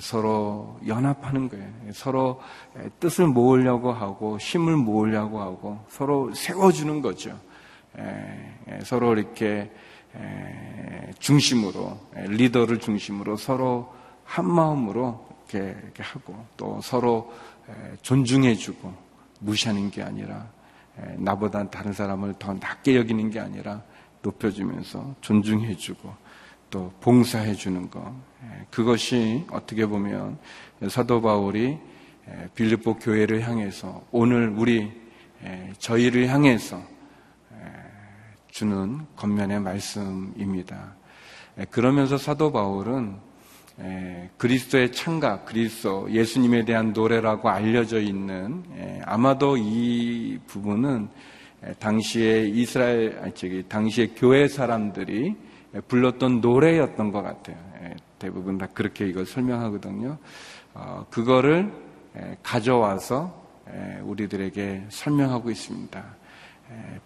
서로 0.00 0.76
연합하는 0.84 1.48
거예요. 1.48 1.70
서로 1.92 2.40
뜻을 2.98 3.28
모으려고 3.28 3.92
하고 3.92 4.38
힘을 4.38 4.76
모으려고 4.76 5.40
하고 5.40 5.84
서로 5.88 6.34
세워주는 6.34 7.00
거죠. 7.00 7.38
서로 8.82 9.12
이렇게 9.12 9.70
중심으로 11.20 11.96
리더를 12.16 12.80
중심으로 12.80 13.36
서로 13.36 13.94
한 14.26 14.44
마음으로 14.50 15.26
이렇게, 15.48 15.78
이렇게 15.82 16.02
하고 16.02 16.44
또 16.56 16.80
서로 16.82 17.32
존중해주고 18.02 18.92
무시하는 19.40 19.90
게 19.90 20.02
아니라 20.02 20.46
나보다 21.16 21.68
다른 21.70 21.92
사람을 21.92 22.34
더 22.38 22.52
낮게 22.54 22.96
여기는 22.96 23.30
게 23.30 23.40
아니라 23.40 23.82
높여주면서 24.22 25.14
존중해주고 25.20 26.26
또 26.70 26.92
봉사해주는 27.00 27.90
것 27.90 28.12
그것이 28.70 29.46
어떻게 29.50 29.86
보면 29.86 30.38
사도 30.88 31.20
바울이 31.22 31.78
빌립보 32.54 32.98
교회를 32.98 33.48
향해서 33.48 34.02
오늘 34.10 34.48
우리 34.48 34.92
저희를 35.78 36.28
향해서 36.28 36.82
주는 38.48 39.06
겉면의 39.16 39.60
말씀입니다. 39.60 40.94
그러면서 41.70 42.18
사도 42.18 42.50
바울은 42.50 43.25
에, 43.80 44.30
그리스도의 44.38 44.92
창가, 44.92 45.44
그리스도, 45.44 46.10
예수님에 46.10 46.64
대한 46.64 46.92
노래라고 46.92 47.50
알려져 47.50 48.00
있는 48.00 48.64
에, 48.76 49.00
아마도 49.04 49.56
이 49.58 50.38
부분은 50.46 51.08
에, 51.64 51.72
당시에 51.74 52.46
이스라엘, 52.48 53.18
아니, 53.22 53.62
당시에 53.68 54.08
교회 54.16 54.48
사람들이 54.48 55.36
불렀던 55.88 56.40
노래였던 56.40 57.12
것 57.12 57.22
같아요. 57.22 57.56
대부분 58.18 58.56
다 58.56 58.66
그렇게 58.72 59.06
이걸 59.06 59.26
설명하거든요. 59.26 60.16
어, 60.72 61.06
그거를 61.10 61.70
가져와서 62.42 63.44
우리들에게 64.04 64.84
설명하고 64.88 65.50
있습니다. 65.50 66.02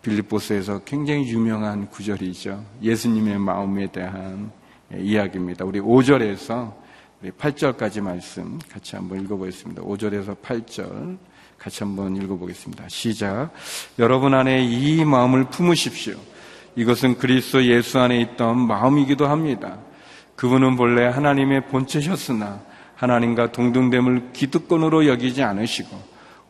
빌립보스에서 0.03 0.85
굉장히 0.85 1.29
유명한 1.31 1.89
구절이죠. 1.89 2.65
예수님의 2.81 3.39
마음에 3.39 3.91
대한 3.91 4.53
이야기입니다. 4.99 5.64
우리 5.64 5.80
5절에서 5.80 6.73
우리 7.23 7.30
8절까지 7.30 8.00
말씀 8.00 8.59
같이 8.70 8.97
한번 8.97 9.20
읽어보겠습니다. 9.20 9.82
5절에서 9.82 10.37
8절 10.40 11.16
같이 11.59 11.85
한번 11.85 12.16
읽어보겠습니다. 12.16 12.88
시작. 12.88 13.50
여러분 13.99 14.35
안에 14.35 14.64
이 14.64 15.04
마음을 15.04 15.44
품으십시오. 15.44 16.16
이것은 16.75 17.18
그리스도 17.18 17.64
예수 17.66 18.00
안에 18.00 18.20
있던 18.20 18.59
마음이기도 18.66 19.28
합니다. 19.28 19.78
그분은 20.35 20.76
본래 20.76 21.06
하나님의 21.06 21.68
본체셨으나 21.68 22.61
하나님과 22.97 23.52
동등됨을 23.52 24.32
기득권으로 24.32 25.06
여기지 25.06 25.42
않으시고 25.42 25.97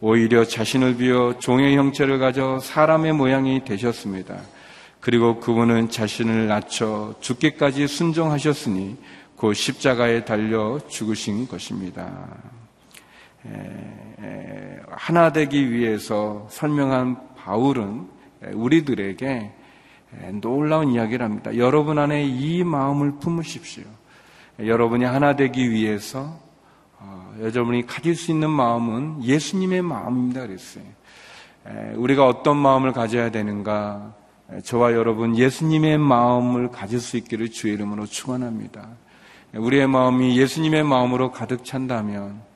오히려 0.01 0.45
자신을 0.45 0.97
비워 0.97 1.39
종의 1.39 1.77
형체를 1.77 2.19
가져 2.19 2.59
사람의 2.61 3.13
모양이 3.13 3.65
되셨습니다. 3.65 4.41
그리고 5.01 5.41
그분은 5.41 5.89
자신을 5.89 6.47
낮춰 6.47 7.15
죽기까지 7.21 7.87
순종하셨으니 7.87 8.99
그 9.37 9.55
십자가에 9.55 10.25
달려 10.27 10.79
죽으신 10.89 11.49
것입니다. 11.49 12.29
하나 14.91 15.33
되기 15.33 15.71
위해서 15.71 16.47
설명한 16.51 17.37
바울은 17.37 18.07
우리들에게 18.53 19.53
놀라운 20.43 20.91
이야기를 20.91 21.25
합니다. 21.25 21.57
여러분 21.57 21.99
안에 21.99 22.25
이 22.25 22.63
마음을 22.65 23.13
품으십시오. 23.19 23.85
여러분이 24.59 25.05
하나 25.05 25.37
되기 25.37 25.71
위해서 25.71 26.39
어, 26.99 27.35
여러분이 27.41 27.87
가질 27.87 28.15
수 28.15 28.31
있는 28.31 28.51
마음은 28.51 29.25
예수님의 29.25 29.81
마음입니다. 29.81 30.43
그랬어요. 30.43 30.85
우리가 31.95 32.27
어떤 32.27 32.59
마음을 32.59 32.93
가져야 32.93 33.31
되는가? 33.31 34.20
저와 34.65 34.93
여러분 34.93 35.37
예수님의 35.37 35.99
마음을 35.99 36.69
가질 36.71 37.01
수 37.01 37.17
있기를 37.17 37.51
주의 37.51 37.75
이름으로 37.75 38.07
축원합니다. 38.07 38.89
우리의 39.55 39.87
마음이 39.87 40.39
예수님의 40.39 40.85
마음으로 40.85 41.31
가득 41.33 41.65
찬다면 41.65 42.51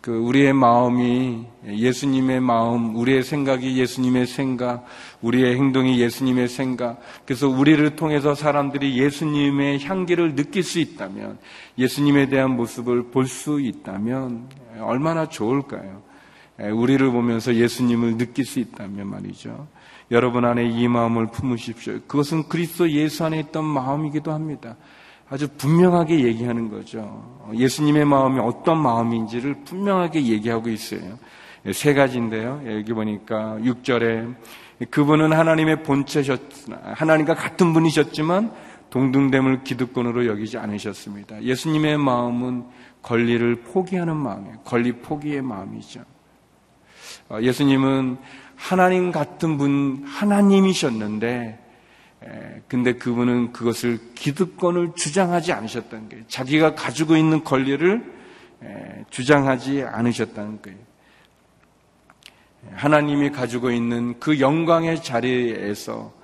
그 0.00 0.16
우리의 0.16 0.52
마음이 0.52 1.44
예수님의 1.66 2.40
마음, 2.40 2.94
우리의 2.96 3.24
생각이 3.24 3.78
예수님의 3.78 4.26
생각, 4.26 4.86
우리의 5.22 5.56
행동이 5.56 6.00
예수님의 6.00 6.48
생각. 6.48 7.00
그래서 7.26 7.48
우리를 7.48 7.96
통해서 7.96 8.34
사람들이 8.34 8.96
예수님의 8.98 9.84
향기를 9.84 10.34
느낄 10.36 10.62
수 10.62 10.78
있다면, 10.78 11.38
예수님에 11.78 12.28
대한 12.28 12.52
모습을 12.52 13.10
볼 13.10 13.26
수 13.26 13.60
있다면 13.60 14.48
얼마나 14.80 15.28
좋을까요? 15.28 16.02
우리를 16.58 17.10
보면서 17.10 17.54
예수님을 17.54 18.16
느낄 18.18 18.44
수 18.46 18.60
있다면 18.60 19.08
말이죠. 19.08 19.66
여러분 20.10 20.44
안에 20.44 20.64
이 20.64 20.88
마음을 20.88 21.26
품으십시오. 21.26 22.00
그것은 22.06 22.48
그리스도 22.48 22.90
예수 22.90 23.24
안에 23.24 23.40
있던 23.40 23.64
마음이기도 23.64 24.32
합니다. 24.32 24.76
아주 25.28 25.48
분명하게 25.48 26.24
얘기하는 26.24 26.70
거죠. 26.70 27.46
예수님의 27.54 28.06
마음이 28.06 28.40
어떤 28.40 28.78
마음인지를 28.82 29.64
분명하게 29.64 30.24
얘기하고 30.24 30.70
있어요. 30.70 31.18
세 31.72 31.92
가지인데요. 31.92 32.62
여기 32.66 32.92
보니까 32.94 33.58
6절에 33.60 34.34
그분은 34.90 35.32
하나님의 35.32 35.82
본체셨으나 35.82 36.80
하나님과 36.94 37.34
같은 37.34 37.74
분이셨지만 37.74 38.52
동등됨을 38.90 39.64
기득권으로 39.64 40.26
여기지 40.26 40.56
않으셨습니다. 40.56 41.42
예수님의 41.42 41.98
마음은 41.98 42.64
권리를 43.02 43.56
포기하는 43.56 44.16
마음이에요. 44.16 44.60
권리 44.64 44.92
포기의 44.92 45.42
마음이죠. 45.42 46.00
어, 47.28 47.38
예수님은 47.42 48.16
하나님 48.58 49.12
같은 49.12 49.56
분, 49.56 50.02
하나님이셨는데 50.04 51.58
근데 52.66 52.92
그분은 52.94 53.52
그것을 53.52 54.00
기득권을 54.14 54.92
주장하지 54.96 55.52
않으셨다는 55.52 56.08
거예요. 56.08 56.24
자기가 56.26 56.74
가지고 56.74 57.16
있는 57.16 57.44
권리를 57.44 58.12
주장하지 59.10 59.84
않으셨다는 59.84 60.60
거예요. 60.60 60.76
하나님이 62.72 63.30
가지고 63.30 63.70
있는 63.70 64.18
그 64.18 64.40
영광의 64.40 65.02
자리에서 65.02 65.94
어, 65.94 66.17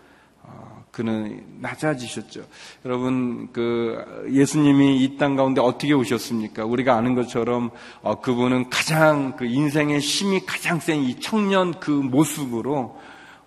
그는 0.94 1.42
낮아지셨죠. 1.60 2.44
여러분, 2.84 3.48
그 3.52 4.28
예수님이 4.30 5.02
이 5.02 5.18
땅 5.18 5.34
가운데 5.34 5.60
어떻게 5.60 5.92
오셨습니까? 5.92 6.64
우리가 6.64 6.94
아는 6.94 7.16
것처럼 7.16 7.70
어, 8.02 8.20
그분은 8.20 8.70
가장 8.70 9.34
그 9.36 9.44
인생의 9.44 9.98
힘이 9.98 10.46
가장 10.46 10.78
센 10.78 11.02
이 11.02 11.18
청년 11.18 11.72
그 11.80 11.90
모습으로 11.90 12.96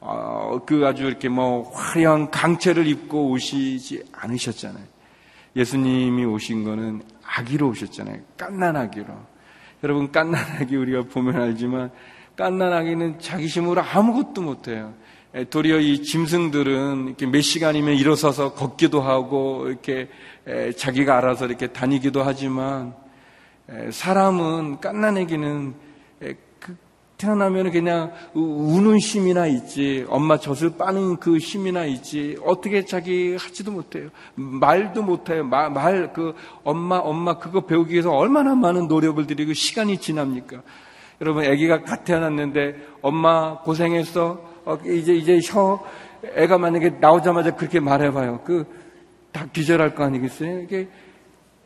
어, 0.02 0.60
그 0.66 0.86
아주 0.86 1.06
이렇게 1.06 1.30
뭐 1.30 1.72
화려한 1.72 2.32
강체를 2.32 2.86
입고 2.86 3.30
오시지 3.30 4.04
않으셨잖아요. 4.12 4.84
예수님이 5.56 6.26
오신 6.26 6.66
거는 6.66 7.02
아기로 7.26 7.70
오셨잖아요. 7.70 8.20
깐난 8.38 8.76
아기로. 8.76 9.08
여러분 9.84 10.12
깐난 10.12 10.44
아기 10.60 10.76
우리가 10.76 11.04
보면 11.04 11.42
알지만 11.42 11.92
깐난 12.36 12.74
아기는 12.74 13.20
자기 13.20 13.48
힘으로 13.48 13.82
아무것도 13.82 14.42
못해요. 14.42 14.94
도리어 15.50 15.80
이 15.80 16.04
짐승들은 16.04 17.08
이렇게 17.08 17.26
몇 17.26 17.42
시간이면 17.42 17.96
일어서서 17.96 18.54
걷기도 18.54 19.02
하고 19.02 19.68
이렇게 19.68 20.10
자기가 20.78 21.18
알아서 21.18 21.46
이렇게 21.46 21.68
다니기도 21.68 22.24
하지만 22.24 22.94
사람은 23.92 24.80
깐난아기는 24.80 25.88
태어나면 27.18 27.72
그냥 27.72 28.12
우는 28.34 29.00
힘이나 29.00 29.48
있지, 29.48 30.06
엄마 30.08 30.38
젖을 30.38 30.78
빠는 30.78 31.18
그 31.18 31.38
힘이나 31.38 31.84
있지, 31.86 32.38
어떻게 32.46 32.86
자기 32.86 33.36
하지도 33.36 33.72
못해요. 33.72 34.10
말도 34.36 35.02
못해요. 35.02 35.44
말, 35.44 35.72
말, 35.72 36.14
그, 36.14 36.36
엄마, 36.64 36.98
엄마 36.98 37.40
그거 37.40 37.62
배우기 37.62 37.94
위해서 37.94 38.12
얼마나 38.12 38.54
많은 38.54 38.88
노력을 38.88 39.26
들이고 39.26 39.54
시간이 39.54 39.98
지납니까? 39.98 40.62
여러분, 41.20 41.44
아기가 41.44 41.82
갓 41.82 42.06
태어났는데, 42.06 42.76
엄마 43.02 43.62
고생했어. 43.62 44.57
어, 44.68 44.78
이제, 44.86 45.14
이제 45.14 45.40
혀, 45.50 45.84
애가 46.36 46.58
만약에 46.58 46.90
나오자마자 47.00 47.56
그렇게 47.56 47.80
말해봐요. 47.80 48.42
그, 48.44 48.66
다 49.32 49.46
기절할 49.52 49.96
거 49.96 50.04
아니겠어요? 50.04 50.62
이게, 50.62 50.90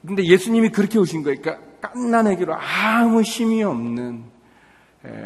근데 0.05 0.23
예수님이 0.23 0.69
그렇게 0.69 0.99
오신 0.99 1.23
거예요. 1.23 1.41
그러니까, 1.41 1.65
깐난애기로 1.81 2.53
아무 2.53 3.21
힘이 3.21 3.63
없는, 3.63 4.23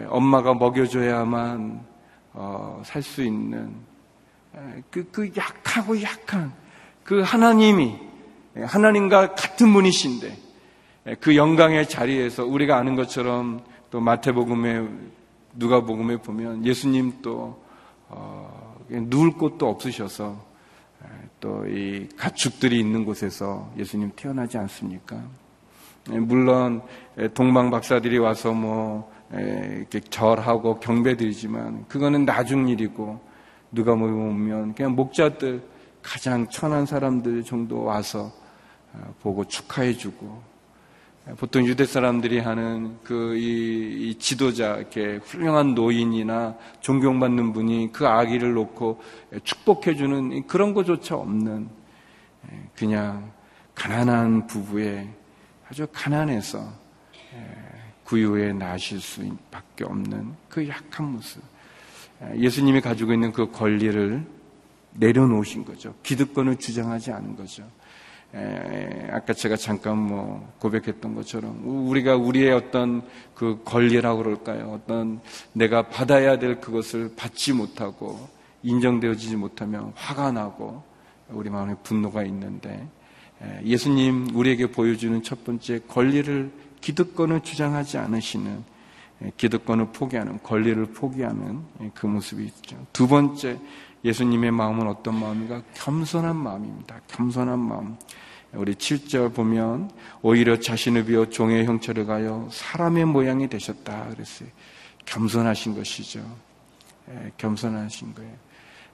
엄마가 0.07 0.53
먹여줘야만 0.53 1.81
어, 2.33 2.81
살 2.85 3.01
수 3.01 3.23
있는 3.23 3.75
그, 4.89 5.09
그 5.11 5.31
약하고 5.35 6.01
약한 6.01 6.53
그 7.03 7.21
하나님이 7.21 7.97
하나님과 8.55 9.35
같은 9.35 9.73
분이신데 9.73 10.37
그 11.19 11.35
영광의 11.35 11.89
자리에서 11.89 12.45
우리가 12.45 12.77
아는 12.77 12.95
것처럼 12.95 13.61
또 13.91 13.99
마태복음에 13.99 14.87
누가복음에 15.55 16.17
보면 16.17 16.65
예수님 16.65 17.21
또 17.21 17.64
어, 18.09 18.75
누울 18.89 19.33
곳도 19.33 19.67
없으셔서 19.69 20.55
또 21.39 21.65
이 21.67 22.07
가축들이 22.17 22.79
있는 22.79 23.05
곳에서 23.05 23.71
예수님 23.77 24.11
태어나지 24.15 24.57
않습니까? 24.57 25.21
물론 26.09 26.81
동방 27.33 27.71
박사들이 27.71 28.17
와서 28.19 28.51
뭐 28.53 29.11
이렇게 29.31 29.99
절하고 29.99 30.79
경배드리지만 30.79 31.85
그거는 31.87 32.25
나중 32.25 32.67
일이고 32.67 33.19
누가 33.71 33.95
모이면 33.95 34.75
그냥 34.75 34.95
목자들 34.95 35.63
가장 36.01 36.47
천한 36.49 36.85
사람들 36.85 37.43
정도 37.43 37.83
와서 37.83 38.31
어, 38.93 39.13
보고 39.21 39.43
축하해주고 39.43 40.54
보통 41.37 41.65
유대 41.65 41.85
사람들이 41.85 42.39
하는 42.39 42.97
그이 43.03 44.09
이 44.09 44.15
지도자 44.19 44.75
이렇게 44.75 45.17
훌륭한 45.17 45.73
노인이나 45.73 46.55
존경받는 46.81 47.51
분이 47.51 47.91
그 47.91 48.07
아기를 48.07 48.53
놓고 48.53 49.01
축복해주는 49.43 50.45
그런 50.45 50.75
것조차 50.75 51.15
없는 51.15 51.67
그냥 52.75 53.31
가난한 53.73 54.45
부부의 54.45 55.09
아주 55.67 55.87
가난해서 55.91 56.71
구유에 58.03 58.53
나실 58.53 58.99
수밖에 58.99 59.83
없는 59.83 60.33
그 60.47 60.67
약한 60.67 61.11
모습. 61.11 61.41
예수님이 62.37 62.81
가지고 62.81 63.13
있는 63.13 63.31
그 63.31 63.51
권리를 63.51 64.23
내려놓으신 64.93 65.65
거죠. 65.65 65.95
기득권을 66.03 66.57
주장하지 66.57 67.11
않은 67.11 67.35
거죠. 67.35 67.67
아까 69.11 69.33
제가 69.33 69.55
잠깐 69.55 69.97
뭐 69.97 70.53
고백했던 70.59 71.15
것처럼 71.15 71.87
우리가 71.87 72.15
우리의 72.17 72.51
어떤 72.51 73.01
그 73.33 73.61
권리라고 73.63 74.23
그럴까요? 74.23 74.71
어떤 74.73 75.21
내가 75.53 75.89
받아야 75.89 76.37
될 76.37 76.59
그것을 76.59 77.13
받지 77.15 77.53
못하고 77.53 78.27
인정되어지지 78.63 79.37
못하면 79.37 79.93
화가 79.95 80.31
나고 80.31 80.83
우리 81.29 81.49
마음에 81.49 81.75
분노가 81.83 82.23
있는데 82.23 82.87
예수님 83.63 84.35
우리에게 84.35 84.67
보여주는 84.67 85.21
첫 85.23 85.43
번째 85.45 85.79
권리를 85.87 86.51
기득권을 86.81 87.41
주장하지 87.41 87.97
않으시는 87.97 88.75
예, 89.23 89.31
기득권을 89.37 89.87
포기하는 89.91 90.39
권리를 90.43 90.85
포기하는 90.87 91.61
예, 91.81 91.91
그 91.93 92.05
모습이 92.05 92.43
있죠. 92.45 92.77
두 92.91 93.07
번째 93.07 93.57
예수님의 94.05 94.51
마음은 94.51 94.87
어떤 94.87 95.19
마음인가? 95.19 95.63
겸손한 95.73 96.35
마음입니다. 96.35 97.01
겸손한 97.07 97.59
마음. 97.59 97.97
우리 98.53 98.75
7절 98.75 99.33
보면 99.33 99.89
오히려 100.21 100.59
자신을 100.59 101.05
비워 101.05 101.27
종의 101.27 101.65
형체를 101.65 102.05
가요 102.05 102.47
사람의 102.51 103.05
모양이 103.05 103.49
되셨다 103.49 104.09
그랬어요. 104.09 104.47
겸손하신 105.05 105.75
것이죠. 105.75 106.23
예, 107.09 107.31
겸손하신 107.37 108.13
거예요. 108.13 108.33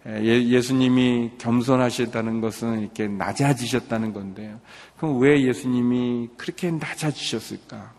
예, 0.07 0.23
예수님이 0.23 1.31
겸손하셨다는 1.37 2.41
것은 2.41 2.79
이렇게 2.79 3.07
낮아지셨다는 3.07 4.13
건데요. 4.13 4.59
그럼 4.97 5.19
왜 5.19 5.43
예수님이 5.43 6.29
그렇게 6.37 6.71
낮아지셨을까? 6.71 7.93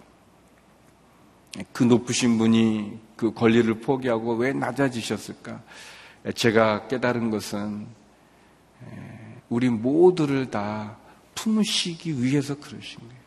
그 1.73 1.85
높으신 1.85 2.39
분이 2.39 2.99
그 3.17 3.33
권리를 3.33 3.73
포기하고 3.81 4.35
왜 4.35 4.53
낮아지셨을까? 4.55 5.61
제가 6.35 6.87
깨달은 6.87 7.31
것은 7.31 7.87
우리 9.49 9.69
모두를 9.69 10.51
다 10.51 10.97
품으시기 11.35 12.23
위해서 12.23 12.55
그러신 12.55 13.01
거예요. 13.01 13.23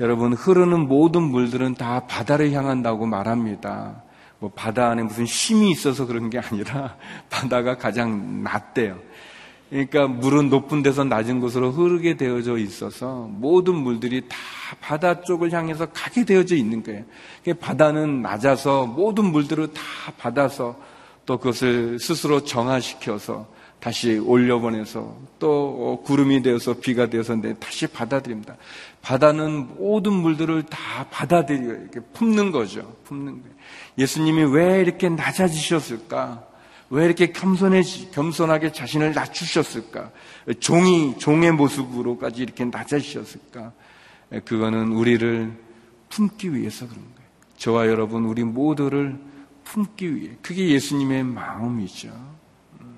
여러분, 0.00 0.32
흐르는 0.32 0.88
모든 0.88 1.22
물들은 1.22 1.74
다 1.74 2.06
바다를 2.06 2.52
향한다고 2.52 3.06
말합니다. 3.06 4.02
뭐 4.38 4.50
바다 4.54 4.88
안에 4.88 5.02
무슨 5.02 5.26
힘이 5.26 5.70
있어서 5.70 6.06
그런 6.06 6.30
게 6.30 6.38
아니라 6.38 6.96
바다가 7.28 7.76
가장 7.76 8.42
낮대요. 8.42 8.98
그러니까 9.68 10.08
물은 10.08 10.50
높은 10.50 10.82
데서 10.82 11.04
낮은 11.04 11.38
곳으로 11.38 11.70
흐르게 11.70 12.16
되어져 12.16 12.58
있어서 12.58 13.28
모든 13.30 13.76
물들이 13.76 14.22
다 14.28 14.36
바다 14.80 15.20
쪽을 15.20 15.52
향해서 15.52 15.86
가게 15.92 16.24
되어져 16.24 16.56
있는 16.56 16.82
거예요. 16.82 17.04
바다는 17.60 18.22
낮아서 18.22 18.86
모든 18.86 19.26
물들을 19.26 19.72
다 19.72 19.82
받아서 20.18 20.76
또 21.26 21.38
그것을 21.38 21.98
스스로 22.00 22.44
정화시켜서 22.44 23.46
다시 23.80 24.18
올려보내서 24.18 25.16
또 25.38 26.02
구름이 26.04 26.42
되어서 26.42 26.74
비가 26.74 27.08
되어서 27.08 27.40
다시 27.58 27.86
받아들입니다. 27.86 28.56
바다는 29.00 29.68
모든 29.78 30.12
물들을 30.12 30.64
다 30.64 31.06
받아들여 31.10 31.80
이렇게 31.80 32.00
품는 32.12 32.52
거죠. 32.52 32.94
품는 33.04 33.40
거예요. 33.40 33.54
예수님이 33.96 34.44
왜 34.54 34.80
이렇게 34.80 35.08
낮아지셨을까? 35.08 36.46
왜 36.90 37.06
이렇게 37.06 37.32
겸손해, 37.32 37.82
겸손하게 38.12 38.72
자신을 38.72 39.14
낮추셨을까? 39.14 40.10
종이, 40.58 41.16
종의 41.18 41.52
모습으로까지 41.52 42.42
이렇게 42.42 42.64
낮아지셨을까? 42.64 43.72
그거는 44.44 44.92
우리를 44.92 45.52
품기 46.08 46.54
위해서 46.54 46.86
그런 46.86 47.00
거예요. 47.00 47.30
저와 47.56 47.86
여러분, 47.86 48.24
우리 48.24 48.42
모두를 48.44 49.18
품기 49.70 50.16
위해. 50.16 50.32
그게 50.42 50.68
예수님의 50.70 51.22
마음이죠. 51.22 52.08
음. 52.80 52.94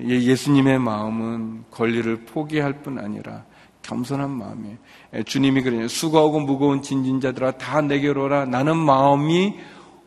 예, 0.00 0.08
예수님의 0.08 0.80
마음은 0.80 1.66
권리를 1.70 2.24
포기할 2.24 2.82
뿐 2.82 2.98
아니라 2.98 3.44
겸손한 3.82 4.28
마음이에요. 4.28 4.76
예, 5.14 5.22
주님이 5.22 5.62
그래요. 5.62 5.86
수고하고 5.86 6.40
무거운 6.40 6.82
진진자들아 6.82 7.58
다 7.58 7.80
내게로 7.80 8.24
오라. 8.24 8.46
나는 8.46 8.76
마음이 8.76 9.54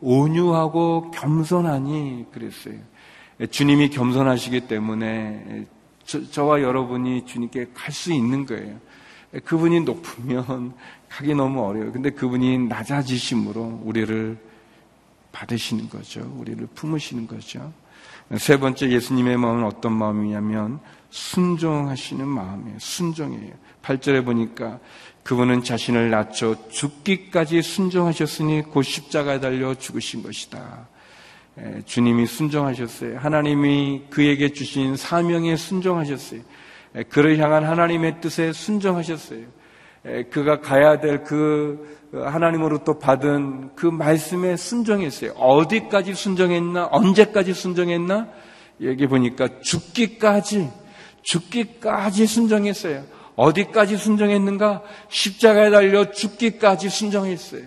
온유하고 0.02 1.10
겸손하니 1.12 2.26
그랬어요. 2.30 2.74
예, 3.40 3.46
주님이 3.46 3.88
겸손하시기 3.88 4.68
때문에 4.68 5.64
저, 6.04 6.44
와 6.44 6.60
여러분이 6.60 7.24
주님께 7.24 7.68
갈 7.72 7.94
수 7.94 8.12
있는 8.12 8.44
거예요. 8.44 8.78
예, 9.32 9.38
그분이 9.38 9.80
높으면 9.80 10.74
가기 11.08 11.34
너무 11.34 11.64
어려워요. 11.64 11.92
근데 11.92 12.10
그분이 12.10 12.58
낮아지심으로 12.68 13.80
우리를 13.84 14.49
받으시는 15.32 15.88
거죠. 15.88 16.20
우리를 16.36 16.66
품으시는 16.74 17.26
거죠. 17.26 17.72
세 18.38 18.58
번째 18.58 18.90
예수님의 18.90 19.36
마음은 19.36 19.64
어떤 19.64 19.92
마음이냐면 19.92 20.80
순종하시는 21.10 22.26
마음이에요. 22.26 22.78
순종이에요. 22.78 23.54
8절에 23.82 24.24
보니까 24.24 24.78
그분은 25.22 25.62
자신을 25.64 26.10
낮춰 26.10 26.56
죽기까지 26.68 27.62
순종하셨으니 27.62 28.62
곧 28.62 28.82
십자가에 28.82 29.40
달려 29.40 29.74
죽으신 29.74 30.22
것이다. 30.22 30.88
주님이 31.84 32.26
순종하셨어요. 32.26 33.18
하나님이 33.18 34.04
그에게 34.10 34.52
주신 34.52 34.96
사명에 34.96 35.56
순종하셨어요. 35.56 36.40
그를 37.10 37.38
향한 37.38 37.64
하나님의 37.64 38.20
뜻에 38.20 38.52
순종하셨어요. 38.52 39.44
그가 40.30 40.60
가야 40.60 41.00
될 41.00 41.24
그 41.24 42.00
하나님으로부터 42.12 42.98
받은 42.98 43.76
그 43.76 43.86
말씀에 43.86 44.56
순종했어요. 44.56 45.32
어디까지 45.32 46.14
순종했나? 46.14 46.88
언제까지 46.90 47.54
순종했나? 47.54 48.28
여기 48.82 49.06
보니까 49.06 49.60
죽기까지, 49.60 50.70
죽기까지 51.22 52.26
순종했어요. 52.26 53.04
어디까지 53.36 53.96
순종했는가? 53.96 54.82
십자가에 55.08 55.70
달려 55.70 56.10
죽기까지 56.10 56.88
순종했어요. 56.88 57.62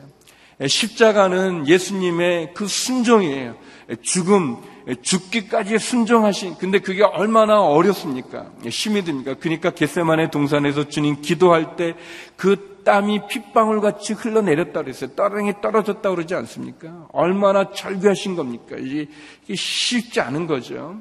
십자가는 0.67 1.67
예수님의 1.67 2.53
그 2.53 2.67
순종이에요. 2.67 3.55
죽음, 4.01 4.57
죽기까지 5.01 5.79
순종하신, 5.79 6.55
근데 6.55 6.79
그게 6.79 7.03
얼마나 7.03 7.61
어렵습니까? 7.61 8.51
힘이 8.65 9.03
듭니까? 9.03 9.35
그러니까 9.35 9.69
겟세만의 9.69 10.31
동산에서 10.31 10.89
주님 10.89 11.21
기도할 11.21 11.75
때 11.75 11.95
그 12.35 12.81
땀이 12.83 13.27
핏방울 13.29 13.79
같이 13.79 14.11
흘러내렸다 14.11 14.81
그랬어요. 14.81 15.11
떠랑이 15.11 15.61
떨어졌다 15.61 16.09
그러지 16.09 16.35
않습니까? 16.35 17.07
얼마나 17.13 17.71
절규하신 17.71 18.35
겁니까? 18.35 18.75
이게 18.77 19.07
쉽지 19.55 20.19
않은 20.19 20.47
거죠. 20.47 20.99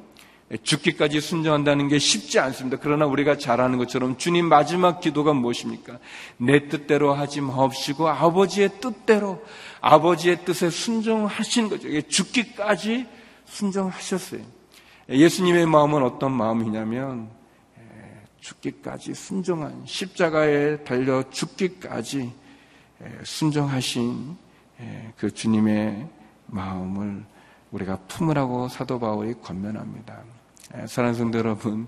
죽기까지 0.63 1.21
순종한다는 1.21 1.89
게 1.89 1.99
쉽지 1.99 2.39
않습니다. 2.39 2.77
그러나 2.81 3.07
우리가 3.07 3.39
잘 3.39 3.61
아는 3.61 3.79
것처럼 3.79 4.19
주님 4.19 4.47
마지막 4.47 5.01
기도가 5.01 5.33
무엇입니까? 5.33 5.99
내 6.37 6.69
뜻대로 6.69 7.15
하지 7.15 7.41
마옵시고 7.41 8.09
아버지의 8.09 8.71
뜻대로 8.81 9.43
아버지의 9.81 10.45
뜻에 10.45 10.71
순종하신 10.71 11.71
거죠. 11.71 11.89
죽기까지 12.03 13.07
순종하셨어요. 13.47 14.41
예수님의 15.09 15.67
마음은 15.67 16.03
어떤 16.03 16.33
마음이냐면 16.33 17.29
죽기까지 18.41 19.15
순종한 19.15 19.83
십자가에 19.85 20.83
달려 20.85 21.29
죽기까지 21.31 22.33
순종하신 23.25 24.37
그 25.17 25.31
주님의 25.33 26.09
마음을 26.47 27.25
우리가 27.71 27.97
품으라고 28.09 28.69
사도 28.69 28.99
바울이 28.99 29.35
권면합니다. 29.43 30.23
사랑하는 30.87 31.19
성도 31.19 31.39
여러분, 31.39 31.87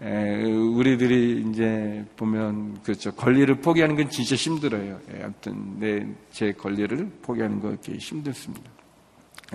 우리들이 0.00 1.44
이제 1.48 2.04
보면 2.16 2.82
그렇죠 2.82 3.12
권리를 3.14 3.54
포기하는 3.60 3.96
건 3.96 4.08
진짜 4.10 4.34
힘들어요. 4.34 5.00
아무튼 5.22 5.78
내 5.78 6.06
제 6.30 6.52
권리를 6.52 7.10
포기하는 7.22 7.60
거 7.60 7.68
이렇게 7.68 7.96
힘들습니다. 7.96 8.70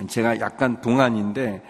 제가 0.06 0.40
약간 0.40 0.80
동안인데 0.80 1.62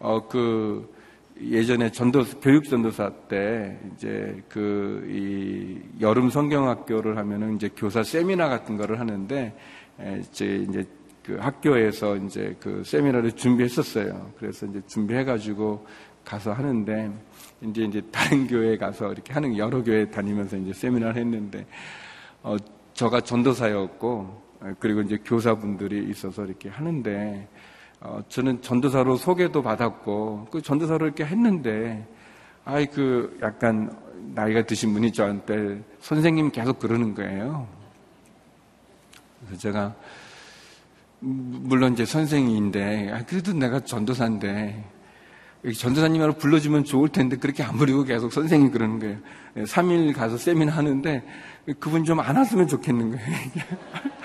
어 0.00 0.28
그 0.28 0.92
예전에 1.40 1.90
전도 1.90 2.24
교육 2.40 2.64
전도사 2.68 3.10
때 3.28 3.78
이제 3.94 4.42
그 4.48 5.04
이 5.08 5.80
여름 6.00 6.30
성경학교를 6.30 7.16
하면은 7.18 7.56
이제 7.56 7.70
교사 7.76 8.02
세미나 8.02 8.48
같은 8.48 8.76
거를 8.76 9.00
하는데 9.00 9.56
이제 10.20 10.66
이제 10.68 10.84
그 11.24 11.36
학교에서 11.36 12.16
이제 12.16 12.54
그 12.60 12.82
세미나를 12.84 13.32
준비했었어요. 13.32 14.32
그래서 14.38 14.66
이제 14.66 14.80
준비해가지고 14.86 15.86
가서 16.24 16.52
하는데 16.52 17.10
이제 17.62 17.82
이제 17.82 18.02
다른 18.12 18.46
교회에 18.48 18.76
가서 18.76 19.12
이렇게 19.12 19.32
하는 19.32 19.56
여러 19.56 19.82
교회 19.82 20.10
다니면서 20.10 20.56
이제 20.56 20.72
세미나를 20.72 21.16
했는데 21.16 21.66
어 22.42 22.56
저가 22.92 23.20
전도사였고 23.22 24.43
그리고 24.78 25.02
이제 25.02 25.18
교사분들이 25.24 26.08
있어서 26.10 26.44
이렇게 26.44 26.68
하는데 26.68 27.48
어 28.00 28.22
저는 28.28 28.62
전도사로 28.62 29.16
소개도 29.16 29.62
받았고 29.62 30.48
그 30.50 30.62
전도사로 30.62 31.06
이렇게 31.06 31.24
했는데 31.24 32.06
아이 32.64 32.86
그 32.86 33.38
약간 33.42 33.94
나이가 34.34 34.64
드신 34.64 34.92
분이 34.92 35.12
저한테 35.12 35.82
선생님 36.00 36.50
계속 36.50 36.78
그러는 36.78 37.14
거예요. 37.14 37.68
그래서 39.40 39.60
제가 39.60 39.94
물론 41.20 41.92
이제 41.92 42.04
선생님인데 42.04 43.10
아, 43.12 43.24
그래도 43.24 43.52
내가 43.52 43.80
전도사인데 43.80 44.84
전도사님으로 45.72 46.34
불러주면 46.34 46.84
좋을 46.84 47.08
텐데 47.08 47.36
그렇게 47.36 47.62
안 47.62 47.76
부르고 47.76 48.04
계속 48.04 48.32
선생님 48.32 48.70
그러는 48.70 48.98
거예요. 48.98 49.18
3일 49.56 50.08
예, 50.08 50.12
가서 50.12 50.36
세미나 50.36 50.72
하는데 50.72 51.22
그분 51.80 52.04
좀 52.04 52.20
안 52.20 52.36
왔으면 52.36 52.68
좋겠는 52.68 53.12
거예요. 53.12 53.24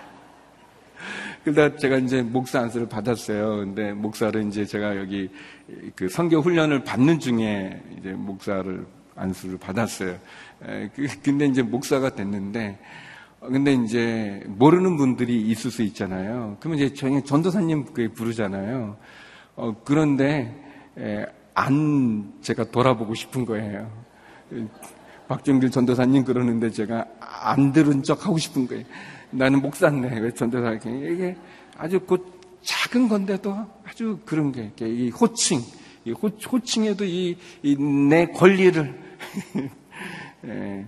그러다 1.44 1.78
제가 1.78 1.98
이제 1.98 2.22
목사 2.22 2.60
안수를 2.60 2.90
받았어요. 2.90 3.58
근데 3.58 3.94
목사를 3.94 4.46
이제 4.48 4.66
제가 4.66 4.98
여기 4.98 5.30
그 5.96 6.10
성교 6.10 6.42
훈련을 6.42 6.84
받는 6.84 7.20
중에 7.20 7.82
이제 7.98 8.12
목사를 8.12 8.86
안수를 9.16 9.58
받았어요. 9.58 10.18
예, 10.68 10.90
그, 10.96 11.08
근데 11.24 11.46
이제 11.46 11.62
목사가 11.62 12.10
됐는데 12.10 12.80
근데 13.40 13.74
이제 13.74 14.44
모르는 14.48 14.98
분들이 14.98 15.42
있을 15.50 15.72
수 15.72 15.82
있잖아요. 15.84 16.58
그러면 16.60 16.80
이제 16.80 16.94
저희 16.94 17.24
전도사님 17.24 17.86
부르잖아요. 18.14 18.98
어, 19.56 19.76
그런데 19.86 20.54
에, 20.98 21.26
안 21.54 22.34
제가 22.42 22.66
돌아보고 22.66 23.14
싶은 23.14 23.46
거예요. 23.46 23.90
박정길 25.28 25.72
전도사님 25.72 26.26
그러는데 26.26 26.70
제가 26.70 27.06
안 27.20 27.72
들은 27.72 28.04
척 28.04 28.26
하고 28.26 28.38
싶은 28.38 28.68
거예요. 28.68 28.84
나는 29.32 29.62
목사인데 29.62 30.20
왜 30.20 30.32
전도사님 30.32 31.14
이게 31.14 31.36
아주 31.78 32.00
그 32.00 32.18
작은 32.62 33.08
건데도 33.08 33.56
아주 33.86 34.20
그런 34.26 34.52
게이 34.76 35.10
호칭, 35.12 35.60
이 36.06 36.12
호, 36.12 36.28
호칭에도 36.28 37.06
이 37.06 37.38
내 38.10 38.28
권리를 38.28 39.00
예, 40.46 40.86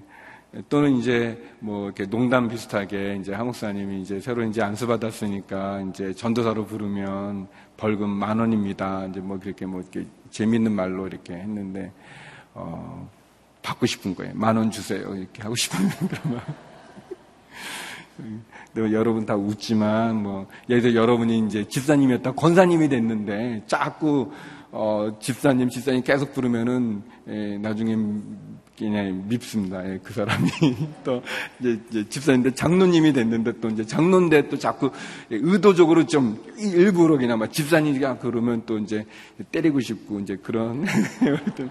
또는 0.69 0.97
이제 0.97 1.41
뭐 1.60 1.86
이렇게 1.86 2.06
농담 2.06 2.47
비슷하게 2.49 3.17
이제 3.21 3.34
한국사님이 3.34 4.01
이제 4.01 4.19
새로 4.19 4.43
이제 4.43 4.62
안수 4.62 4.88
받았으니까 4.88 5.82
이제 5.89 6.13
전도사로 6.13 6.65
부르면 6.65 7.47
벌금 7.77 8.10
만 8.10 8.39
원입니다. 8.39 9.06
이제 9.08 9.19
뭐 9.19 9.39
그렇게 9.39 9.65
뭐 9.65 9.82
이렇게 9.82 10.06
재밌는 10.30 10.71
말로 10.71 11.08
이렇게 11.08 11.34
했는데 11.34 11.91
어 12.54 13.10
받고 13.62 13.86
싶은 13.86 14.15
거예요. 14.15 14.34
만 14.36 14.58
원 14.58 14.71
주세요. 14.71 15.13
이렇게 15.15 15.41
하고 15.43 15.56
싶으면 15.56 15.89
그러면 16.10 16.41
네, 18.74 18.91
여러분 18.91 19.26
다 19.26 19.36
웃지만 19.36 20.21
뭐 20.21 20.47
예를 20.69 20.82
들어 20.82 20.93
여러분이 20.95 21.39
이제 21.47 21.67
집사님이었다 21.67 22.34
권사님이 22.34 22.89
됐는데 22.89 23.63
자꾸 23.67 24.32
어, 24.71 25.17
집사님 25.19 25.69
집사님 25.69 26.04
계속 26.04 26.34
부르면은 26.34 27.04
예, 27.28 27.58
나중에 27.58 27.95
그냥 28.78 29.26
밉습니다. 29.28 29.88
예, 29.88 30.00
그 30.02 30.13
사람이 30.13 30.50
또 31.04 31.21
이제, 31.60 31.80
이제 31.89 32.10
집사님인데 32.10 32.56
장로님이 32.56 33.13
됐는데 33.13 33.60
또 33.60 33.69
이제 33.69 33.86
장로인데 33.86 34.50
또 34.50 34.58
자꾸 34.58 34.91
의도적으로 35.30 36.06
좀 36.08 36.41
일부러 36.58 37.17
그냥 37.17 37.38
막 37.39 37.52
집사님이가 37.52 38.19
그러면 38.19 38.63
또 38.65 38.80
이제 38.80 39.06
때리고 39.52 39.82
싶고 39.82 40.21
이제 40.21 40.38
그런 40.41 40.86
예, 41.24 41.69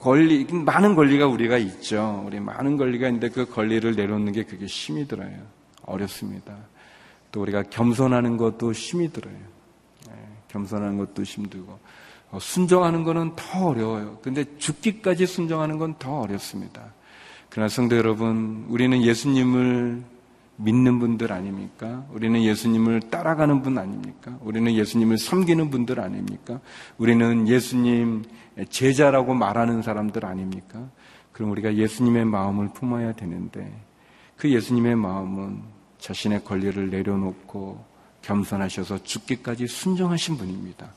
권리 0.00 0.44
많은 0.44 0.94
권리가 0.94 1.26
우리가 1.26 1.58
있죠. 1.58 2.22
우리 2.26 2.40
많은 2.40 2.76
권리가 2.76 3.08
있는데 3.08 3.28
그 3.28 3.46
권리를 3.46 3.94
내놓는 3.94 4.32
게 4.32 4.44
그게 4.44 4.66
힘이 4.66 5.06
들어요. 5.06 5.36
어렵습니다. 5.82 6.56
또 7.32 7.42
우리가 7.42 7.64
겸손하는 7.64 8.36
것도 8.36 8.72
힘이 8.72 9.12
들어요. 9.12 9.34
예, 10.08 10.12
겸손하는 10.48 10.98
것도 10.98 11.22
힘들고 11.22 11.78
어, 12.30 12.38
순종하는 12.40 13.04
것은 13.04 13.32
더 13.36 13.66
어려워요. 13.68 14.18
근데 14.22 14.44
죽기까지 14.58 15.26
순종하는 15.26 15.78
건 15.78 15.94
더 15.98 16.20
어렵습니다. 16.20 16.92
그러나 17.50 17.68
성도 17.68 17.96
여러분, 17.96 18.66
우리는 18.68 19.00
예수님을 19.02 20.02
믿는 20.56 20.98
분들 20.98 21.32
아닙니까? 21.32 22.04
우리는 22.12 22.42
예수님을 22.42 23.00
따라가는 23.10 23.62
분 23.62 23.78
아닙니까? 23.78 24.36
우리는 24.40 24.72
예수님을 24.74 25.18
섬기는 25.18 25.70
분들 25.70 26.00
아닙니까? 26.00 26.60
우리는 26.98 27.46
예수님 27.48 28.24
제자라고 28.68 29.34
말하는 29.34 29.82
사람들 29.82 30.24
아닙니까? 30.24 30.88
그럼 31.32 31.50
우리가 31.50 31.74
예수님의 31.74 32.24
마음을 32.26 32.68
품어야 32.72 33.12
되는데 33.12 33.72
그 34.36 34.50
예수님의 34.50 34.96
마음은 34.96 35.62
자신의 35.98 36.44
권리를 36.44 36.90
내려놓고 36.90 37.84
겸손하셔서 38.22 39.02
죽기까지 39.02 39.66
순종하신 39.66 40.36
분입니다. 40.36 40.92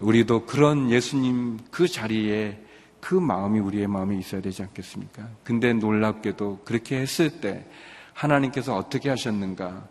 우리도 0.00 0.46
그런 0.46 0.90
예수님 0.90 1.58
그 1.70 1.88
자리에 1.88 2.58
그 3.00 3.14
마음이 3.14 3.58
우리의 3.60 3.86
마음에 3.86 4.16
있어야 4.18 4.40
되지 4.40 4.62
않겠습니까? 4.62 5.28
근데 5.42 5.72
놀랍게도 5.72 6.60
그렇게 6.64 7.00
했을 7.00 7.40
때 7.40 7.66
하나님께서 8.12 8.76
어떻게 8.76 9.08
하셨는가? 9.08 9.88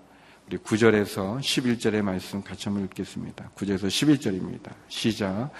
우리 0.49 0.57
9절에서 0.57 1.39
11절의 1.39 2.01
말씀 2.01 2.41
같이 2.41 2.69
한번 2.69 2.85
읽겠습니다. 2.85 3.51
9절에서 3.55 3.85
11절입니다. 3.85 4.71
시작. 4.87 5.51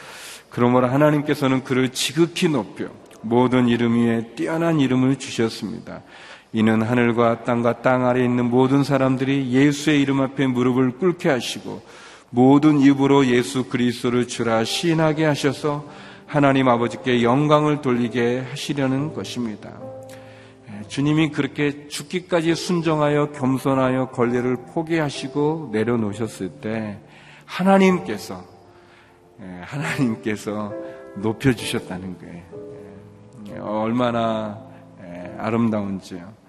그러므로 0.49 0.88
하나님께서는 0.88 1.63
그를 1.63 1.89
지극히 1.89 2.49
높여 2.49 2.89
모든 3.21 3.67
이름 3.67 3.99
위에 3.99 4.34
뛰어난 4.36 4.80
이름을 4.80 5.17
주셨습니다. 5.17 6.02
이는 6.54 6.82
하늘과 6.82 7.43
땅과 7.43 7.84
땅 7.84 8.08
아래 8.08 8.23
있는 8.23 8.45
모든 8.45 8.84
사람들이 8.84 9.52
예수의 9.52 10.02
이름 10.02 10.21
앞에 10.21 10.47
무릎을 10.47 10.97
꿇게 10.97 11.30
하시고 11.30 11.84
모든 12.32 12.80
입으로 12.80 13.28
예수 13.28 13.65
그리스도를 13.65 14.28
주라 14.28 14.63
시인하게 14.63 15.25
하셔서 15.25 15.88
하나님 16.25 16.67
아버지께 16.67 17.21
영광을 17.21 17.84
돌리게 17.84 18.39
하시려는 18.39 19.13
것입니다. 19.13 19.99
예, 20.89 20.95
주님이 20.99 21.30
그렇게 21.30 21.88
죽기까지 21.88 22.56
순정하여 22.56 23.32
겸손하여 23.32 24.10
권리를 24.10 24.58
포기하시고 24.73 25.69
내려놓으셨을 25.71 26.49
때 26.62 26.97
하나님께서 27.45 28.43
예, 29.41 29.62
하나님께서 29.62 30.73
높여 31.15 31.54
주셨다는 31.54 32.17
거예요. 32.17 32.43
예, 33.49 33.60
얼마나 33.60 34.67
아름다운지요. 35.38 36.39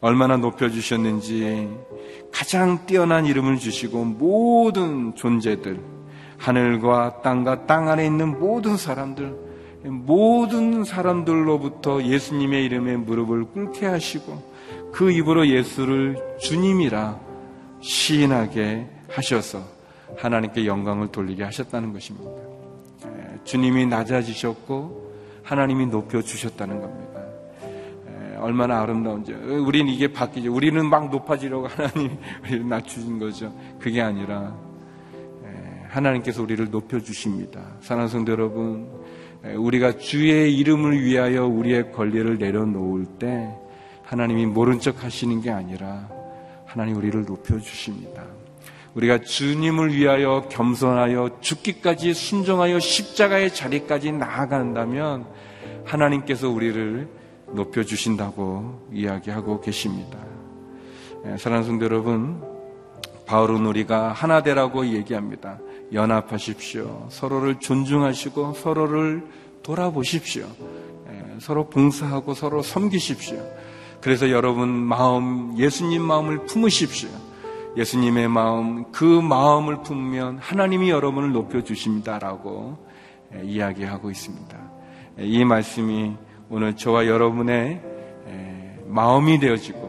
얼마나 0.00 0.36
높여 0.36 0.68
주셨는지 0.68 1.70
가장 2.30 2.84
뛰어난 2.84 3.24
이름을 3.24 3.58
주시고 3.58 4.04
모든 4.04 5.14
존재들, 5.14 5.80
하늘과 6.36 7.22
땅과 7.22 7.66
땅 7.66 7.88
안에 7.88 8.04
있는 8.04 8.38
모든 8.38 8.76
사람들, 8.76 9.43
모든 9.84 10.84
사람들로부터 10.84 12.04
예수님의 12.04 12.64
이름에 12.64 12.96
무릎을 12.96 13.44
꿇게 13.44 13.86
하시고 13.86 14.54
그 14.92 15.10
입으로 15.10 15.46
예수를 15.46 16.16
주님이라 16.40 17.20
시인하게 17.80 18.88
하셔서 19.10 19.62
하나님께 20.16 20.66
영광을 20.66 21.08
돌리게 21.08 21.44
하셨다는 21.44 21.92
것입니다. 21.92 22.30
주님이 23.44 23.86
낮아지셨고 23.86 25.12
하나님이 25.42 25.86
높여주셨다는 25.86 26.80
겁니다. 26.80 27.20
얼마나 28.38 28.80
아름다운지. 28.80 29.32
우리는 29.32 29.92
이게 29.92 30.12
바뀌죠. 30.12 30.54
우리는 30.54 30.84
막 30.88 31.10
높아지려고 31.10 31.66
하나님 31.66 32.16
우리를 32.42 32.68
낮추신 32.68 33.18
거죠. 33.18 33.52
그게 33.78 34.00
아니라 34.00 34.54
하나님께서 35.88 36.42
우리를 36.42 36.70
높여주십니다. 36.70 37.60
사랑하는 37.80 38.08
성도 38.08 38.32
여러분, 38.32 38.88
우리가 39.56 39.98
주의 39.98 40.56
이름을 40.56 41.02
위하여 41.02 41.46
우리의 41.46 41.92
권리를 41.92 42.38
내려놓을 42.38 43.04
때 43.18 43.54
하나님이 44.02 44.46
모른 44.46 44.80
척 44.80 45.04
하시는 45.04 45.40
게 45.40 45.50
아니라 45.50 46.08
하나님 46.64 46.96
우리를 46.96 47.24
높여주십니다. 47.24 48.24
우리가 48.94 49.18
주님을 49.18 49.94
위하여 49.94 50.46
겸손하여 50.50 51.38
죽기까지 51.40 52.14
순종하여 52.14 52.78
십자가의 52.78 53.52
자리까지 53.52 54.12
나아간다면 54.12 55.26
하나님께서 55.84 56.48
우리를 56.48 57.08
높여주신다고 57.52 58.88
이야기하고 58.92 59.60
계십니다. 59.60 60.18
예, 61.26 61.36
사랑하는 61.36 61.66
성도 61.66 61.84
여러분, 61.84 62.42
바울은 63.26 63.66
우리가 63.66 64.12
하나 64.12 64.42
되라고 64.42 64.86
얘기합니다. 64.86 65.58
연합하십시오. 65.92 67.06
서로를 67.10 67.60
존중하시고 67.60 68.54
서로를 68.54 69.24
돌아보십시오. 69.62 70.46
예, 71.10 71.24
서로 71.40 71.68
봉사하고 71.68 72.34
서로 72.34 72.62
섬기십시오. 72.62 73.38
그래서 74.00 74.30
여러분 74.30 74.68
마음, 74.68 75.56
예수님 75.56 76.02
마음을 76.02 76.46
품으십시오. 76.46 77.08
예수님의 77.76 78.28
마음, 78.28 78.90
그 78.92 79.04
마음을 79.04 79.82
품으면 79.82 80.38
하나님이 80.38 80.90
여러분을 80.90 81.32
높여주십니다라고 81.32 82.78
예, 83.34 83.44
이야기하고 83.44 84.10
있습니다. 84.10 84.58
이 85.18 85.44
말씀이 85.44 86.12
오늘 86.50 86.76
저와 86.76 87.06
여러분의 87.06 87.80
마음이 88.86 89.40
되어지고 89.40 89.83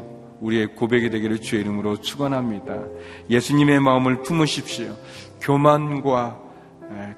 우리의 0.46 0.76
고백이 0.76 1.10
되기를 1.10 1.42
주의 1.42 1.62
이름으로 1.62 2.02
축원합니다. 2.02 2.84
예수님의 3.30 3.80
마음을 3.80 4.22
품으십시오. 4.22 4.96
교만과 5.42 6.40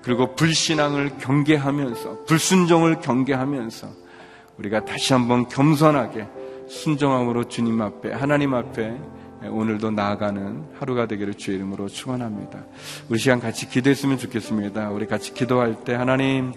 그리고 0.02 0.34
불신앙을 0.36 1.18
경계하면서 1.18 2.24
불순종을 2.26 3.02
경계하면서 3.02 3.88
우리가 4.58 4.86
다시 4.86 5.14
한번 5.14 5.48
겸손하게 5.50 6.28
순종함으로 6.68 7.46
주님 7.46 7.82
앞에 7.82 8.14
하나님 8.14 8.54
앞에 8.54 8.98
오늘도 9.50 9.92
나아가는 9.92 10.64
하루가 10.80 11.06
되기를 11.06 11.36
주의 11.36 11.58
이름으로 11.58 11.88
축원합니다. 11.90 12.66
우리 13.10 13.20
시간 13.20 13.40
같이 13.40 13.70
기도했으면 13.70 14.18
좋겠습니다. 14.18 14.90
우리 14.90 15.06
같이 15.06 15.34
기도할 15.34 15.84
때 15.84 15.94
하나님 15.94 16.54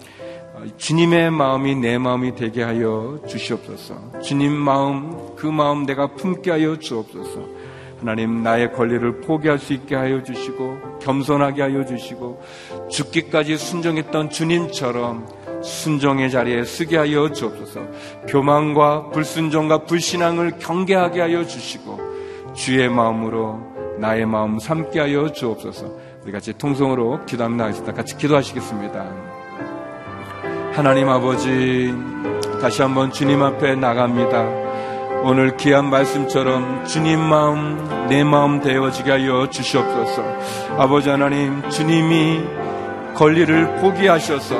주님의 0.77 1.31
마음이 1.31 1.75
내 1.75 1.97
마음이 1.97 2.35
되게 2.35 2.63
하여 2.63 3.19
주시옵소서. 3.27 4.19
주님 4.21 4.51
마음, 4.51 5.35
그 5.35 5.47
마음 5.47 5.85
내가 5.85 6.07
품게 6.15 6.51
하여 6.51 6.77
주옵소서. 6.77 7.45
하나님 7.99 8.41
나의 8.41 8.73
권리를 8.73 9.21
포기할 9.21 9.59
수 9.59 9.73
있게 9.73 9.95
하여 9.95 10.23
주시고 10.23 10.99
겸손하게 11.01 11.61
하여 11.61 11.85
주시고 11.85 12.41
죽기까지 12.89 13.57
순종했던 13.57 14.31
주님처럼 14.31 15.27
순종의 15.63 16.31
자리에 16.31 16.63
쓰게 16.63 16.97
하여 16.97 17.31
주옵소서. 17.31 17.81
교만과 18.27 19.11
불순종과 19.11 19.85
불신앙을 19.85 20.57
경계하게 20.57 21.21
하여 21.21 21.45
주시고 21.45 22.53
주의 22.55 22.89
마음으로 22.89 23.59
나의 23.99 24.25
마음 24.25 24.57
삼게 24.57 24.99
하여 24.99 25.31
주옵소서. 25.31 26.11
우리 26.23 26.31
같이 26.31 26.57
통성으로 26.57 27.19
나가겠습니다. 27.31 27.93
같이 27.93 28.17
기도하시겠습니다. 28.17 29.40
하나님 30.73 31.09
아버지, 31.09 31.93
다시 32.61 32.81
한번 32.81 33.11
주님 33.11 33.43
앞에 33.43 33.75
나갑니다. 33.75 34.47
오늘 35.23 35.57
귀한 35.57 35.89
말씀처럼 35.89 36.85
주님 36.85 37.19
마음, 37.19 38.07
내 38.07 38.23
마음 38.23 38.61
되어지게 38.61 39.11
하여 39.11 39.49
주시옵소서. 39.49 40.23
아버지 40.77 41.09
하나님, 41.09 41.69
주님이 41.69 42.39
권리를 43.15 43.81
포기하셔서 43.81 44.55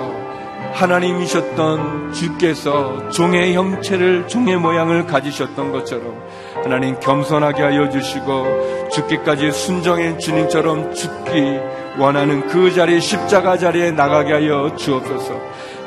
하나님이셨던 0.74 2.12
주께서 2.12 3.10
종의 3.10 3.56
형체를 3.56 4.28
종의 4.28 4.58
모양을 4.58 5.06
가지셨던 5.06 5.72
것처럼 5.72 6.22
하나님 6.56 7.00
겸손하게 7.00 7.64
하여 7.64 7.90
주시고 7.90 8.90
죽기까지 8.92 9.52
순정의 9.52 10.20
주님처럼 10.20 10.94
죽기 10.94 11.60
원하는 11.98 12.48
그 12.48 12.74
자리 12.74 13.00
십자가 13.00 13.58
자리에 13.58 13.92
나가게 13.92 14.34
하여 14.34 14.76
주옵소서. 14.76 15.40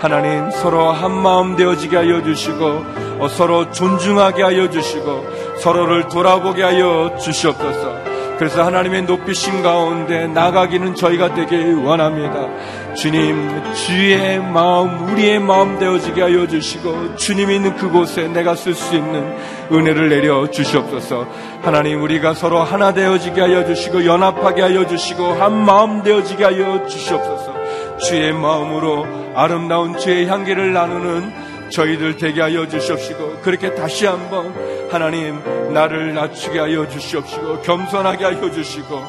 하나님 0.05 0.51
서로 0.51 0.93
한 0.93 1.13
마음 1.13 1.57
되어지게 1.57 1.97
하여 1.97 2.23
주시고 2.23 2.85
어, 3.21 3.27
서로 3.27 3.71
존중하게 3.71 4.43
하여 4.43 4.69
주시고 4.69 5.27
서로를 5.61 6.09
돌아보게 6.09 6.63
하여 6.63 7.17
주시옵소서. 7.19 8.05
그래서 8.39 8.67
하나님의 8.67 9.05
높이신 9.05 9.63
가운데 9.63 10.27
나가기는 10.27 10.95
저희가 10.95 11.33
되길 11.33 11.77
원합니다. 11.77 12.49
주님, 12.95 13.63
주의 13.73 14.39
마음, 14.41 15.09
우리의 15.09 15.39
마음 15.39 15.79
되어지게 15.79 16.21
하여 16.21 16.47
주시고, 16.47 17.17
주님이 17.17 17.57
있는 17.57 17.77
그곳에 17.77 18.29
내가 18.29 18.55
쓸 18.57 18.75
수 18.75 18.97
있는 18.97 19.37
은혜를 19.73 20.09
내려 20.09 20.51
주시옵소서. 20.51 21.27
하나님, 21.63 22.03
우리가 22.03 22.35
서로 22.35 22.63
하나 22.63 22.93
되어지게 22.93 23.41
하여 23.41 23.65
주시고, 23.65 24.05
연합하게 24.05 24.63
하여 24.63 24.87
주시고, 24.87 25.35
한 25.35 25.65
마음 25.65 26.03
되어지게 26.03 26.45
하여 26.45 26.87
주시옵소서. 26.87 27.64
주의 28.07 28.33
마음으로 28.33 29.07
아름다운 29.35 29.99
주의 29.99 30.27
향기를 30.27 30.73
나누는 30.73 31.71
저희들 31.71 32.17
되게 32.17 32.41
하여 32.41 32.69
주시옵시고 32.69 33.41
그렇게 33.41 33.75
다시 33.75 34.07
한번 34.07 34.55
하나님 34.91 35.41
나를 35.73 36.15
낮추게 36.15 36.59
하여 36.59 36.89
주시옵시고 36.89 37.63
겸손하게 37.63 38.25
하여 38.25 38.51
주시고 38.51 39.01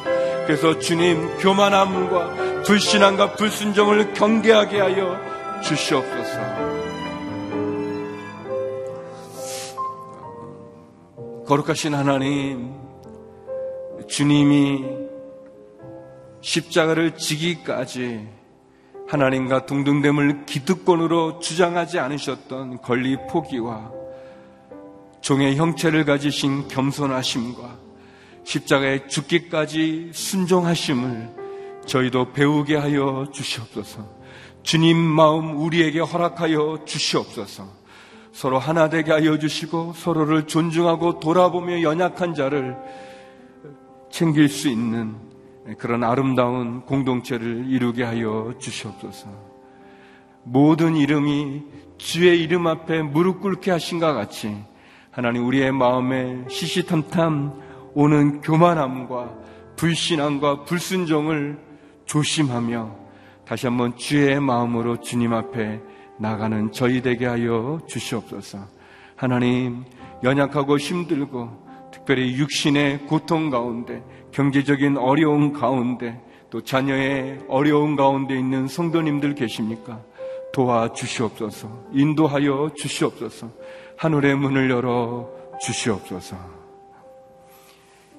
그래서 0.46 0.78
주님 0.78 1.38
교만함과 1.38 2.62
불신함과 2.64 3.34
불순종을 3.34 4.14
경계하게 4.14 4.80
하여 4.80 5.20
주시옵소서. 5.62 6.66
거룩하신 11.46 11.94
하나님, 11.94 12.74
주님이 14.08 14.84
십자가를 16.40 17.16
지기까지 17.16 18.35
하나님과 19.08 19.66
동등됨을 19.66 20.46
기득권으로 20.46 21.38
주장하지 21.38 21.98
않으셨던 21.98 22.82
권리 22.82 23.16
포기와 23.28 23.90
종의 25.20 25.56
형체를 25.56 26.04
가지신 26.04 26.68
겸손하심과 26.68 27.86
십자가에 28.44 29.06
죽기까지 29.06 30.10
순종하심을 30.12 31.34
저희도 31.86 32.32
배우게 32.32 32.76
하여 32.76 33.26
주시옵소서. 33.32 34.06
주님 34.62 34.96
마음 34.96 35.56
우리에게 35.56 36.00
허락하여 36.00 36.80
주시옵소서. 36.84 37.68
서로 38.32 38.58
하나 38.58 38.88
되게 38.88 39.12
하여 39.12 39.38
주시고 39.38 39.94
서로를 39.96 40.46
존중하고 40.46 41.20
돌아보며 41.20 41.82
연약한 41.82 42.34
자를 42.34 42.76
챙길 44.10 44.48
수 44.48 44.68
있는 44.68 45.25
그런 45.78 46.04
아름다운 46.04 46.82
공동체를 46.82 47.66
이루게 47.68 48.04
하여 48.04 48.54
주시옵소서. 48.58 49.28
모든 50.44 50.96
이름이 50.96 51.62
주의 51.98 52.40
이름 52.40 52.66
앞에 52.66 53.02
무릎 53.02 53.40
꿇게 53.40 53.70
하신 53.70 53.98
것 53.98 54.12
같이 54.14 54.56
하나님 55.10 55.46
우리의 55.46 55.72
마음에 55.72 56.44
시시탐탐 56.48 57.60
오는 57.94 58.40
교만함과 58.42 59.34
불신함과 59.76 60.64
불순종을 60.64 61.58
조심하며 62.04 62.96
다시 63.46 63.66
한번 63.66 63.96
주의 63.96 64.38
마음으로 64.40 65.00
주님 65.00 65.32
앞에 65.32 65.80
나가는 66.18 66.72
저희 66.72 67.02
되게 67.02 67.26
하여 67.26 67.80
주시옵소서. 67.86 68.58
하나님, 69.16 69.84
연약하고 70.22 70.78
힘들고 70.78 71.66
특별히 71.92 72.36
육신의 72.36 73.06
고통 73.06 73.50
가운데 73.50 74.02
경제적인 74.36 74.98
어려움 74.98 75.54
가운데 75.54 76.20
또 76.50 76.60
자녀의 76.60 77.46
어려움 77.48 77.96
가운데 77.96 78.38
있는 78.38 78.68
성도님들 78.68 79.34
계십니까? 79.34 80.02
도와주시옵소서. 80.52 81.86
인도하여 81.94 82.72
주시옵소서. 82.76 83.50
하늘의 83.96 84.36
문을 84.36 84.70
열어 84.70 85.30
주시옵소서. 85.62 86.36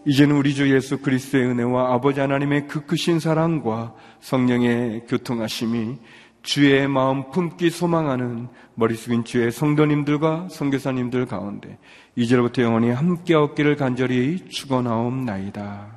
이제는 0.05 0.37
우리 0.37 0.55
주 0.55 0.73
예수 0.73 1.01
그리스도의 1.01 1.49
은혜와 1.49 1.93
아버지 1.93 2.19
하나님의 2.19 2.67
그 2.67 2.87
크신 2.87 3.19
사랑과 3.19 3.93
성령의 4.19 5.05
교통하심이 5.07 5.97
주의 6.41 6.87
마음 6.87 7.29
품기 7.29 7.69
소망하는 7.69 8.47
머리 8.73 8.95
숙인 8.95 9.23
주의 9.23 9.51
성도님들과 9.51 10.47
성교사님들 10.49 11.27
가운데 11.27 11.77
이제로부터 12.15 12.63
영원히 12.63 12.89
함께 12.89 13.35
얻기를 13.35 13.75
간절히 13.75 14.47
축원하옵나이다. 14.49 15.96